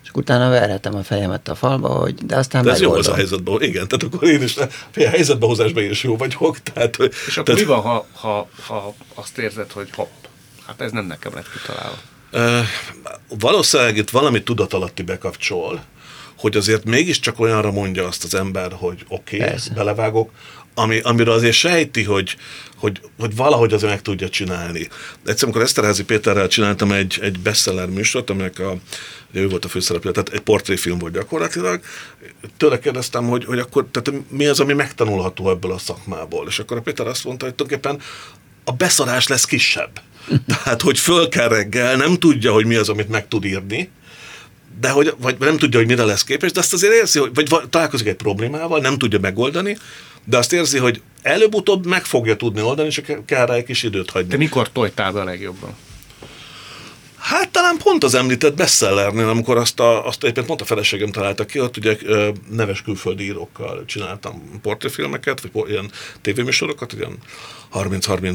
[0.03, 3.15] és utána verhetem a fejemet a falba, hogy de aztán de ez jó az a
[3.15, 6.59] helyzetben, igen, tehát akkor én is, a helyzetbe hozásban is jó vagyok.
[6.59, 7.61] Tehát, és akkor tehát...
[7.61, 10.11] mi van, ha, ha, ha azt érzed, hogy hopp,
[10.67, 11.99] hát ez nem nekem lett kitalálva?
[13.39, 15.83] valószínűleg itt valami tudatalatti bekapcsol,
[16.39, 20.31] hogy azért mégiscsak olyanra mondja azt az ember, hogy oké, okay, belevágok,
[20.75, 22.37] ami, amiről azért sejti, hogy,
[22.77, 24.89] hogy, hogy valahogy azért meg tudja csinálni.
[25.25, 28.77] Egyszer, amikor Eszterházi Péterrel csináltam egy, egy bestseller műsort, aminek a,
[29.33, 31.81] ő volt a főszereplő, tehát egy portréfilm volt gyakorlatilag,
[32.57, 36.47] tőle kérdeztem, hogy, hogy akkor tehát mi az, ami megtanulható ebből a szakmából.
[36.49, 38.07] És akkor a Péter azt mondta, hogy tulajdonképpen
[38.65, 39.91] a beszarás lesz kisebb.
[40.47, 43.91] Tehát, hogy föl kell reggel, nem tudja, hogy mi az, amit meg tud írni,
[44.81, 47.69] de hogy, vagy nem tudja, hogy mire lesz képes, de azt azért érzi, hogy, vagy
[47.71, 49.77] találkozik egy problémával, nem tudja megoldani,
[50.25, 54.11] de azt érzi, hogy előbb-utóbb meg fogja tudni oldani, és kell rá egy kis időt
[54.11, 54.31] hagyni.
[54.31, 55.75] De mikor tojtál a legjobban?
[57.23, 61.47] Hát talán pont az említett bestsellernél, amikor azt, a, azt egyébként pont a feleségem találta
[61.47, 61.97] ki, ott ugye
[62.51, 67.19] neves külföldi írókkal csináltam portréfilmeket, vagy ilyen tévéműsorokat, ilyen
[67.73, 68.35] 30-35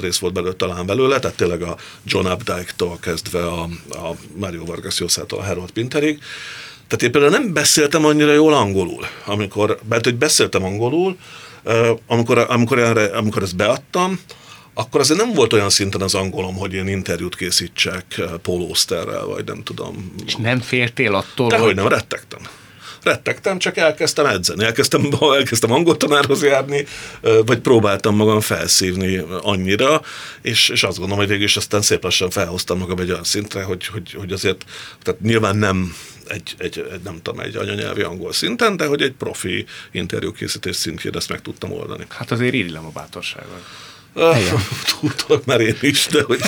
[0.00, 4.98] rész volt belőle talán belőle, tehát tényleg a John Updike-tól kezdve a, a Mario Vargas
[4.98, 6.20] Llosa-tól a Harold Pinterig.
[6.88, 11.16] Tehát én például nem beszéltem annyira jól angolul, amikor, mert hogy beszéltem angolul,
[12.06, 14.20] amikor, amikor, erre, amikor ezt beadtam,
[14.74, 19.44] akkor azért nem volt olyan szinten az angolom, hogy én interjút készítsek Paul Osterrel, vagy
[19.44, 20.14] nem tudom.
[20.26, 21.74] És nem féltél attól, Dehogy hogy...
[21.74, 22.40] nem, rettegtem
[23.02, 26.86] rettegtem, csak elkezdtem edzeni, elkezdtem, elkezdtem angol tanárhoz járni,
[27.20, 30.02] vagy próbáltam magam felszívni annyira,
[30.42, 33.62] és, és azt gondolom, hogy végül is aztán szép lassan felhoztam magam egy olyan szintre,
[33.62, 34.64] hogy, hogy, hogy azért,
[35.02, 35.94] tehát nyilván nem
[36.28, 41.16] egy, egy, egy, nem tudom, egy anyanyelvi angol szinten, de hogy egy profi interjúkészítés szintjén
[41.16, 42.06] ezt meg tudtam oldani.
[42.08, 43.64] Hát azért írillem a bátorságot.
[45.26, 46.40] Tudok már én is, de hogy,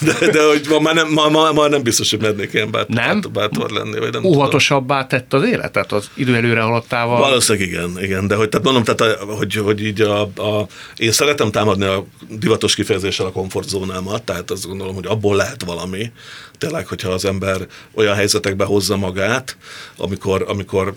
[0.00, 2.96] de, de hogy ma már nem, ma, ma, ma nem biztos, hogy mennék ilyen bátor,
[2.96, 3.20] nem?
[3.32, 3.98] bátor lenni.
[3.98, 7.20] Vagy nem Óvatosabbá tett az életet az idő előre haladtával?
[7.20, 10.66] Valószínűleg igen, igen, de hogy, tehát mondom, tehát, hogy, hogy így a, a,
[10.96, 16.10] én szeretem támadni a divatos kifejezéssel a komfortzónámat, tehát azt gondolom, hogy abból lehet valami,
[16.58, 19.56] tényleg, hogyha az ember olyan helyzetekbe hozza magát,
[19.96, 20.94] amikor, amikor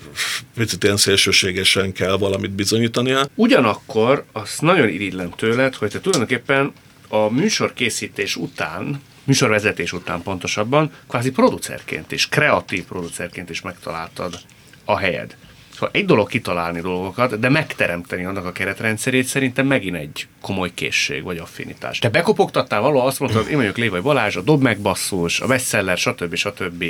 [0.56, 3.26] picit ilyen szélsőségesen kell valamit bizonyítania.
[3.36, 6.74] Ugyanakkor azt nagyon irigylem tőled, hogy te tulajdonképpen
[7.08, 14.40] a műsorkészítés után, műsorvezetés után pontosabban, kvázi producerként is, kreatív producerként is megtaláltad
[14.86, 15.36] a helyed.
[15.74, 21.24] Szóval egy dolog kitalálni dolgokat, de megteremteni annak a keretrendszerét szerintem megint egy komoly készség
[21.24, 22.00] vagy affinitás.
[22.00, 25.98] Te bekopogtattál való, azt mondtad, én vagyok Lévai Balázs, a Dob meg basszus, a bestseller,
[25.98, 26.36] stb.
[26.36, 26.86] stb.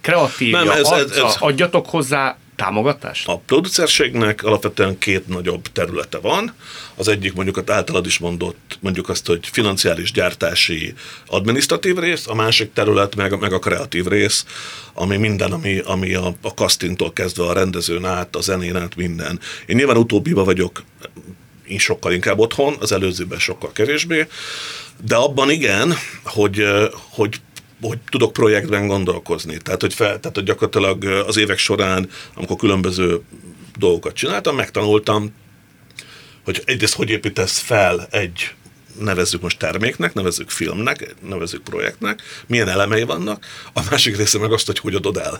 [0.00, 0.54] Kreatív,
[1.38, 3.28] adjatok hozzá támogatást?
[3.28, 6.54] A producerségnek alapvetően két nagyobb területe van.
[6.94, 10.94] Az egyik mondjuk az általad is mondott, mondjuk azt, hogy financiális gyártási
[11.26, 14.44] adminisztratív rész, a másik terület meg, meg a kreatív rész,
[14.94, 19.40] ami minden, ami, ami a, a castingtól kezdve a rendezőn át, a zenén át, minden.
[19.66, 20.82] Én nyilván utóbbiba vagyok
[21.68, 24.26] én sokkal inkább otthon, az előzőben sokkal kevésbé,
[25.04, 25.94] de abban igen,
[26.24, 26.64] hogy,
[27.08, 27.40] hogy
[27.88, 29.56] hogy tudok projektben gondolkozni.
[29.56, 33.20] Tehát, hogy, fel, tehát, hogy gyakorlatilag az évek során, amikor különböző
[33.78, 35.32] dolgokat csináltam, megtanultam,
[36.44, 38.54] hogy egyrészt hogy építesz fel egy
[39.00, 44.66] nevezzük most terméknek, nevezzük filmnek, nevezzük projektnek, milyen elemei vannak, a másik része meg azt,
[44.66, 45.38] hogy hogy adod el.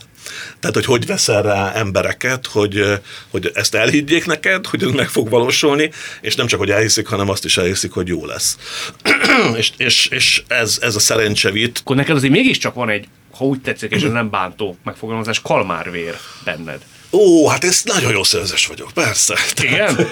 [0.59, 2.83] Tehát, hogy hogy veszel rá embereket, hogy,
[3.29, 5.91] hogy ezt elhiggyék neked, hogy ez meg fog valósulni,
[6.21, 8.57] és nem csak, hogy elhiszik, hanem azt is elhiszik, hogy jó lesz.
[9.57, 11.77] és és, és ez, ez a szerencse vitt.
[11.79, 16.17] Akkor neked azért mégiscsak van egy, ha úgy tetszik, és ez nem bántó megfogalmazás, kalmárvér
[16.43, 16.81] benned.
[17.11, 19.35] Ó, hát ez nagyon jó szerzes vagyok, persze.
[19.61, 20.07] Igen?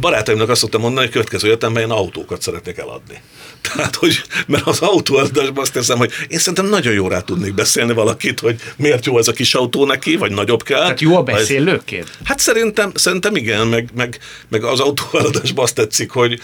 [0.00, 3.20] Barátaimnak azt szoktam mondani, hogy következő életemben én autókat szeretnék eladni.
[3.74, 7.92] Tehát, hogy, mert az autóadásban azt hiszem, hogy én szerintem nagyon jó rá tudnék beszélni
[7.92, 10.80] valakit, hogy miért jó ez a kis autó neki, vagy nagyobb kell.
[10.80, 12.18] Tehát jó a beszélőként?
[12.24, 14.18] Hát szerintem, szerintem igen, meg, meg,
[14.48, 16.40] meg az autóeladásban azt tetszik, hogy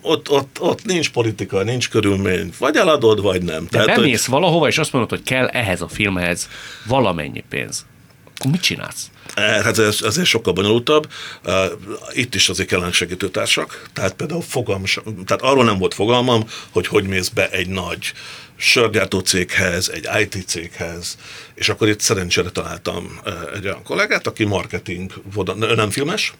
[0.00, 2.52] ott, ott, ott nincs politika, nincs körülmény.
[2.58, 3.62] Vagy eladod, vagy nem.
[3.70, 4.34] De Tehát, bemész hogy...
[4.34, 6.48] valahova, és azt mondod, hogy kell ehhez a filmhez
[6.86, 7.86] valamennyi pénz
[8.38, 9.10] akkor mit csinálsz?
[9.34, 11.08] Eh, hát ez azért sokkal bonyolultabb.
[11.44, 11.70] Eh,
[12.12, 13.88] itt is azért kellene segítőtársak.
[13.92, 14.82] Tehát például fogalm,
[15.26, 18.12] tehát arról nem volt fogalmam, hogy hogy mész be egy nagy
[18.56, 21.18] sörgyártó céghez, egy IT céghez,
[21.54, 25.12] és akkor itt szerencsére találtam eh, egy olyan kollégát, aki marketing,
[25.60, 26.32] ő nem filmes,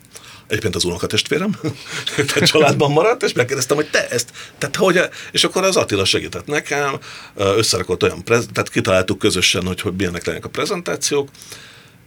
[0.46, 1.58] egyébként az unokatestvérem,
[2.26, 5.00] tehát családban maradt, és megkérdeztem, hogy te ezt, tehát hogy,
[5.32, 6.98] és akkor az Attila segített nekem,
[7.36, 11.28] összerakott olyan, prez, tehát kitaláltuk közösen, hogy, hogy milyenek lennek a prezentációk,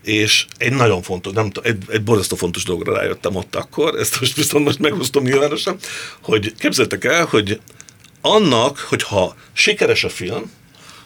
[0.03, 4.35] és egy nagyon fontos, nem egy, egy borzasztó fontos dologra rájöttem ott akkor, ezt most
[4.35, 5.77] viszont most meghoztam nyilvánosan,
[6.21, 7.59] hogy képzeljétek el, hogy
[8.21, 10.51] annak, hogyha sikeres a film,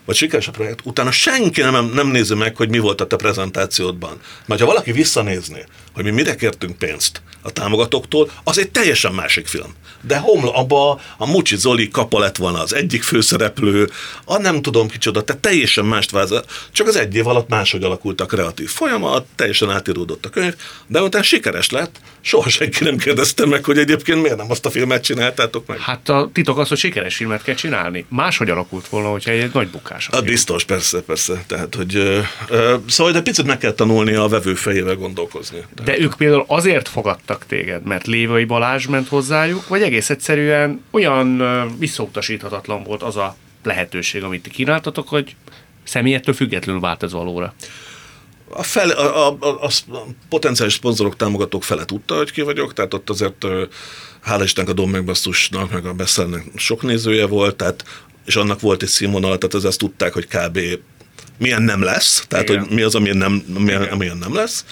[0.05, 3.15] vagy sikeres a projekt, utána senki nem, nem nézi meg, hogy mi volt a te
[3.15, 4.19] prezentációdban.
[4.45, 5.65] Mert ha valaki visszanézni,
[5.95, 9.75] hogy mi mire kértünk pénzt a támogatóktól, az egy teljesen másik film.
[10.01, 13.89] De homl, abba a Mucsi Zoli kapa lett volna az egyik főszereplő,
[14.25, 16.43] a nem tudom kicsoda, tehát teljesen mást vázol.
[16.71, 20.55] Csak az egy év alatt máshogy alakult a kreatív folyamat, teljesen átíródott a könyv,
[20.87, 24.69] de utána sikeres lett, soha senki nem kérdezte meg, hogy egyébként miért nem azt a
[24.69, 25.79] filmet csináltátok meg.
[25.79, 28.05] Hát a titok az, hogy sikeres filmet kell csinálni.
[28.09, 30.07] Máshogy alakult volna, hogyha egy nagy bukás.
[30.11, 31.43] A biztos, persze, persze.
[31.47, 32.19] Tehát, hogy, ö,
[32.49, 35.63] ö, szóval, de picit meg kell tanulni a vevő fejével gondolkozni.
[35.86, 41.43] De ők például azért fogadtak téged, mert Lévai Balázs ment hozzájuk, vagy egész egyszerűen olyan
[41.79, 45.36] visszautasíthatatlan volt az a lehetőség, amit ti kínáltatok, hogy
[45.83, 47.53] személyettől függetlenül vált ez valóra.
[48.49, 52.93] A, fel, a, a, a, a potenciális szponzorok, támogatók fele tudta, hogy ki vagyok, tehát
[52.93, 53.45] ott azért
[54.21, 57.83] hála Istennek a Dom megbasszusnak, meg a Beszélnek sok nézője volt, tehát,
[58.25, 60.59] és annak volt egy színvonal, tehát az ezt tudták, hogy kb.
[61.38, 62.61] milyen nem lesz, tehát Igen.
[62.61, 64.65] hogy mi az, amilyen nem, milyen, amilyen nem lesz.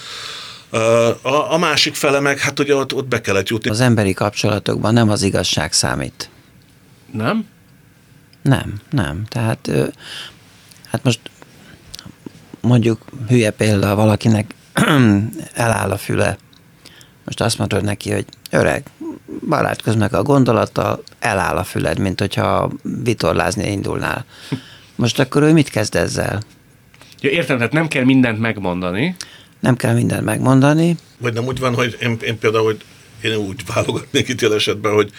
[1.22, 3.70] A, a másik fele meg, hát ugye ott, ott be kellett jutni.
[3.70, 6.30] Az emberi kapcsolatokban nem az igazság számít.
[7.12, 7.46] Nem?
[8.42, 9.24] Nem, nem.
[9.28, 9.70] Tehát
[10.86, 11.20] hát most
[12.60, 14.54] mondjuk hülye példa valakinek
[15.54, 16.36] eláll a füle.
[17.24, 18.82] Most azt mondod neki, hogy öreg,
[19.48, 24.24] barátkozz meg a gondolattal, eláll a füled, mint hogyha vitorlázni indulnál.
[24.96, 26.42] Most akkor ő mit kezd ezzel?
[27.20, 29.16] Ja, értem, tehát nem kell mindent megmondani.
[29.64, 30.96] Nem kell mindent megmondani.
[31.18, 32.84] Vagy nem úgy van, hogy én, én például, hogy
[33.22, 35.12] én úgy válogatnék itt esetben, hogy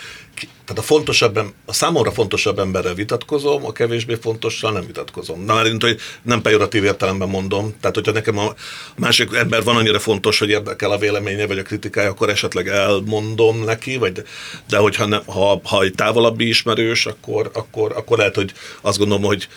[0.66, 5.44] tehát a fontosabb, a számomra fontosabb emberrel vitatkozom, a kevésbé fontossal nem vitatkozom.
[5.44, 7.74] Na, már hogy nem pejoratív értelemben mondom.
[7.80, 8.54] Tehát, hogyha nekem a
[8.96, 13.64] másik ember van annyira fontos, hogy érdekel a véleménye vagy a kritikája, akkor esetleg elmondom
[13.64, 14.24] neki, vagy,
[14.68, 19.24] de hogyha ne, ha, ha egy távolabbi ismerős, akkor, akkor, akkor lehet, hogy azt gondolom,
[19.24, 19.48] hogy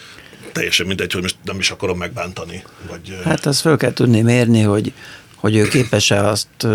[0.53, 2.63] teljesen mindegy, hogy most nem is akarom megbántani.
[2.91, 4.93] Vagy, hát azt fel kell tudni mérni, hogy,
[5.35, 6.67] hogy ő képes-e azt,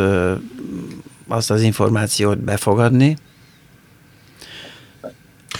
[1.28, 3.18] azt az információt befogadni,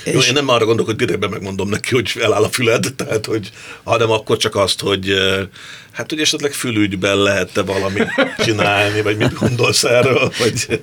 [0.06, 0.28] jó, és...
[0.28, 3.52] én nem arra gondolok, hogy direktben megmondom neki, hogy eláll a füled, tehát, hogy,
[3.84, 5.14] hanem akkor csak azt, hogy
[5.92, 8.08] hát, hogy esetleg fülügyben lehet-e valamit
[8.38, 10.82] csinálni, vagy mit gondolsz erről, vagy...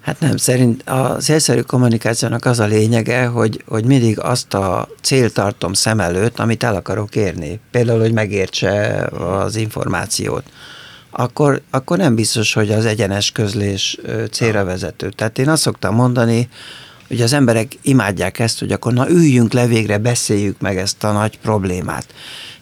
[0.00, 5.34] Hát nem, szerint a célszerű kommunikációnak az a lényege, hogy, hogy mindig azt a célt
[5.34, 7.60] tartom szem előtt, amit el akarok érni.
[7.70, 10.44] Például, hogy megértse az információt.
[11.10, 13.98] Akkor, akkor nem biztos, hogy az egyenes közlés
[14.30, 15.10] célra vezető.
[15.10, 16.48] Tehát én azt szoktam mondani,
[17.08, 21.12] hogy az emberek imádják ezt, hogy akkor na üljünk le végre, beszéljük meg ezt a
[21.12, 22.06] nagy problémát.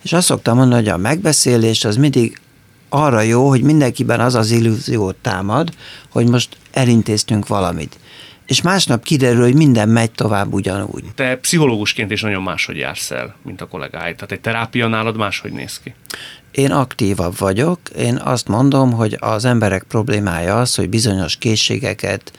[0.03, 2.41] És azt szoktam mondani, hogy a megbeszélés az mindig
[2.89, 5.71] arra jó, hogy mindenkiben az az illúziót támad,
[6.11, 7.99] hogy most elintéztünk valamit.
[8.47, 11.05] És másnap kiderül, hogy minden megy tovább ugyanúgy.
[11.15, 14.15] Te pszichológusként is nagyon máshogy jársz el, mint a kollégáid.
[14.15, 15.95] Tehát egy terápia nálad máshogy néz ki.
[16.51, 17.81] Én aktívabb vagyok.
[17.97, 22.33] Én azt mondom, hogy az emberek problémája az, hogy bizonyos készségeket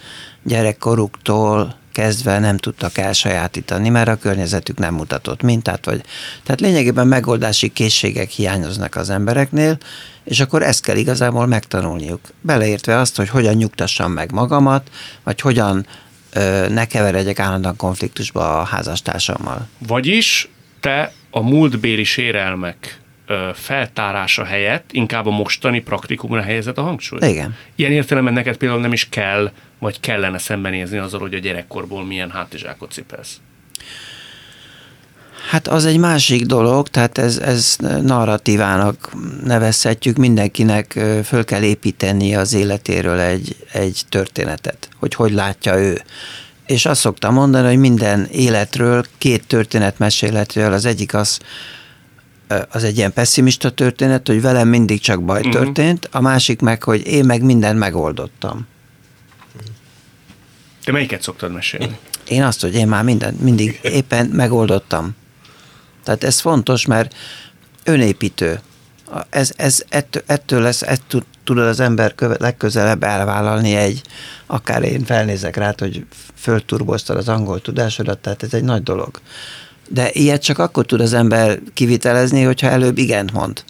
[0.43, 6.01] gyerekkoruktól kezdve nem tudtak elsajátítani, mert a környezetük nem mutatott mintát, vagy
[6.43, 9.77] tehát lényegében megoldási készségek hiányoznak az embereknél,
[10.23, 12.19] és akkor ezt kell igazából megtanulniuk.
[12.41, 14.89] Beleértve azt, hogy hogyan nyugtassam meg magamat,
[15.23, 15.85] vagy hogyan
[16.33, 19.67] ö, ne keveredjek állandóan konfliktusba a házastársammal.
[19.87, 22.99] Vagyis te a múltbéli sérelmek
[23.53, 27.23] feltárása helyett inkább a mostani praktikumra helyezett a hangsúlyt?
[27.23, 27.55] Igen.
[27.75, 32.29] Ilyen értelemben neked például nem is kell, vagy kellene szembenézni azzal, hogy a gyerekkorból milyen
[32.29, 33.39] hátizsákot cipelsz?
[35.49, 39.11] Hát az egy másik dolog, tehát ez, ez narratívának
[39.43, 46.01] nevezhetjük, mindenkinek föl kell építeni az életéről egy, egy történetet, hogy hogy látja ő.
[46.65, 51.39] És azt szoktam mondani, hogy minden életről, két történet meséletről, az egyik az,
[52.69, 55.53] az egy ilyen pessimista történet, hogy velem mindig csak baj uh-huh.
[55.53, 58.67] történt, a másik meg, hogy én meg mindent megoldottam.
[60.89, 61.97] Te melyiket szoktad mesélni?
[62.27, 65.15] Én azt, hogy én már mindent mindig éppen megoldottam.
[66.03, 67.15] Tehát ez fontos, mert
[67.83, 68.61] önépítő.
[69.29, 74.01] Ez, ez ettől, ettől lesz, ezt tud, tud az ember köve, legközelebb elvállalni egy,
[74.45, 79.19] akár én felnézek rá, hogy fölturboztad az angol tudásodat, tehát ez egy nagy dolog.
[79.87, 83.63] De ilyet csak akkor tud az ember kivitelezni, hogyha előbb igent mond.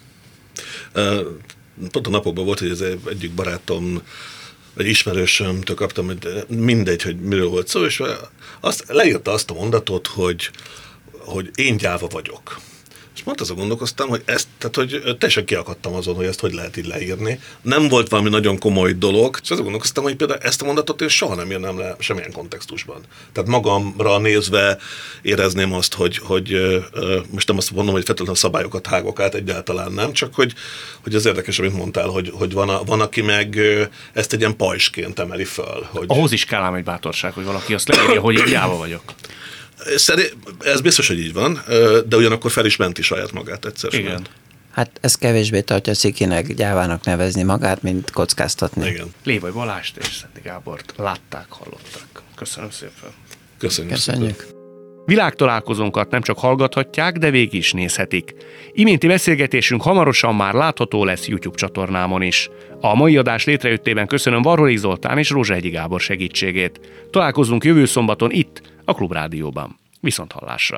[1.90, 4.02] Pont a napokban volt, hogy az egyik barátom
[4.80, 8.02] vagy ismerősömtől kaptam, hogy mindegy, hogy miről volt szó, és
[8.60, 10.50] azt, leírta azt a mondatot, hogy,
[11.18, 12.60] hogy én gyáva vagyok.
[13.20, 16.76] És pont azon gondolkoztam, hogy ezt, tehát hogy teljesen kiakadtam azon, hogy ezt hogy lehet
[16.76, 17.40] így leírni.
[17.62, 21.08] Nem volt valami nagyon komoly dolog, és azon gondolkoztam, hogy például ezt a mondatot én
[21.08, 23.00] soha nem írnám le semmilyen kontextusban.
[23.32, 24.78] Tehát magamra nézve
[25.22, 26.56] érezném azt, hogy, hogy
[27.30, 30.54] most nem azt mondom, hogy feltétlenül szabályokat hágok át, egyáltalán nem, csak hogy,
[31.02, 33.60] hogy az érdekes, amit mondtál, hogy, hogy van, a, van, aki meg
[34.12, 35.86] ezt egy ilyen pajsként emeli föl.
[35.90, 36.04] Hogy...
[36.08, 39.02] Ahhoz is kell ám egy bátorság, hogy valaki azt leírja, hogy egy vagyok.
[39.96, 41.62] Szerint, ez biztos, hogy így van,
[42.08, 43.94] de ugyanakkor fel is menti saját magát egyszer.
[43.94, 44.26] Igen.
[44.70, 48.88] Hát ez kevésbé tartja szikinek, gyávának nevezni magát, mint kockáztatni.
[48.88, 49.06] Igen.
[49.24, 52.22] Lévai Balást és Szenti Gábort látták, hallották.
[52.36, 53.10] Köszönöm szépen.
[53.58, 53.94] Köszönjük.
[53.94, 54.40] Köszönjük.
[54.40, 54.58] Szépen.
[55.04, 58.34] Világtalálkozónkat nem csak hallgathatják, de végig is nézhetik.
[58.72, 62.48] Iménti beszélgetésünk hamarosan már látható lesz YouTube csatornámon is.
[62.80, 66.80] A mai adás létrejöttében köszönöm Varholik Zoltán és Egyi Gábor segítségét.
[67.10, 69.78] Találkozunk jövő szombaton itt, a Klubrádióban.
[70.00, 70.68] Viszont hallásra!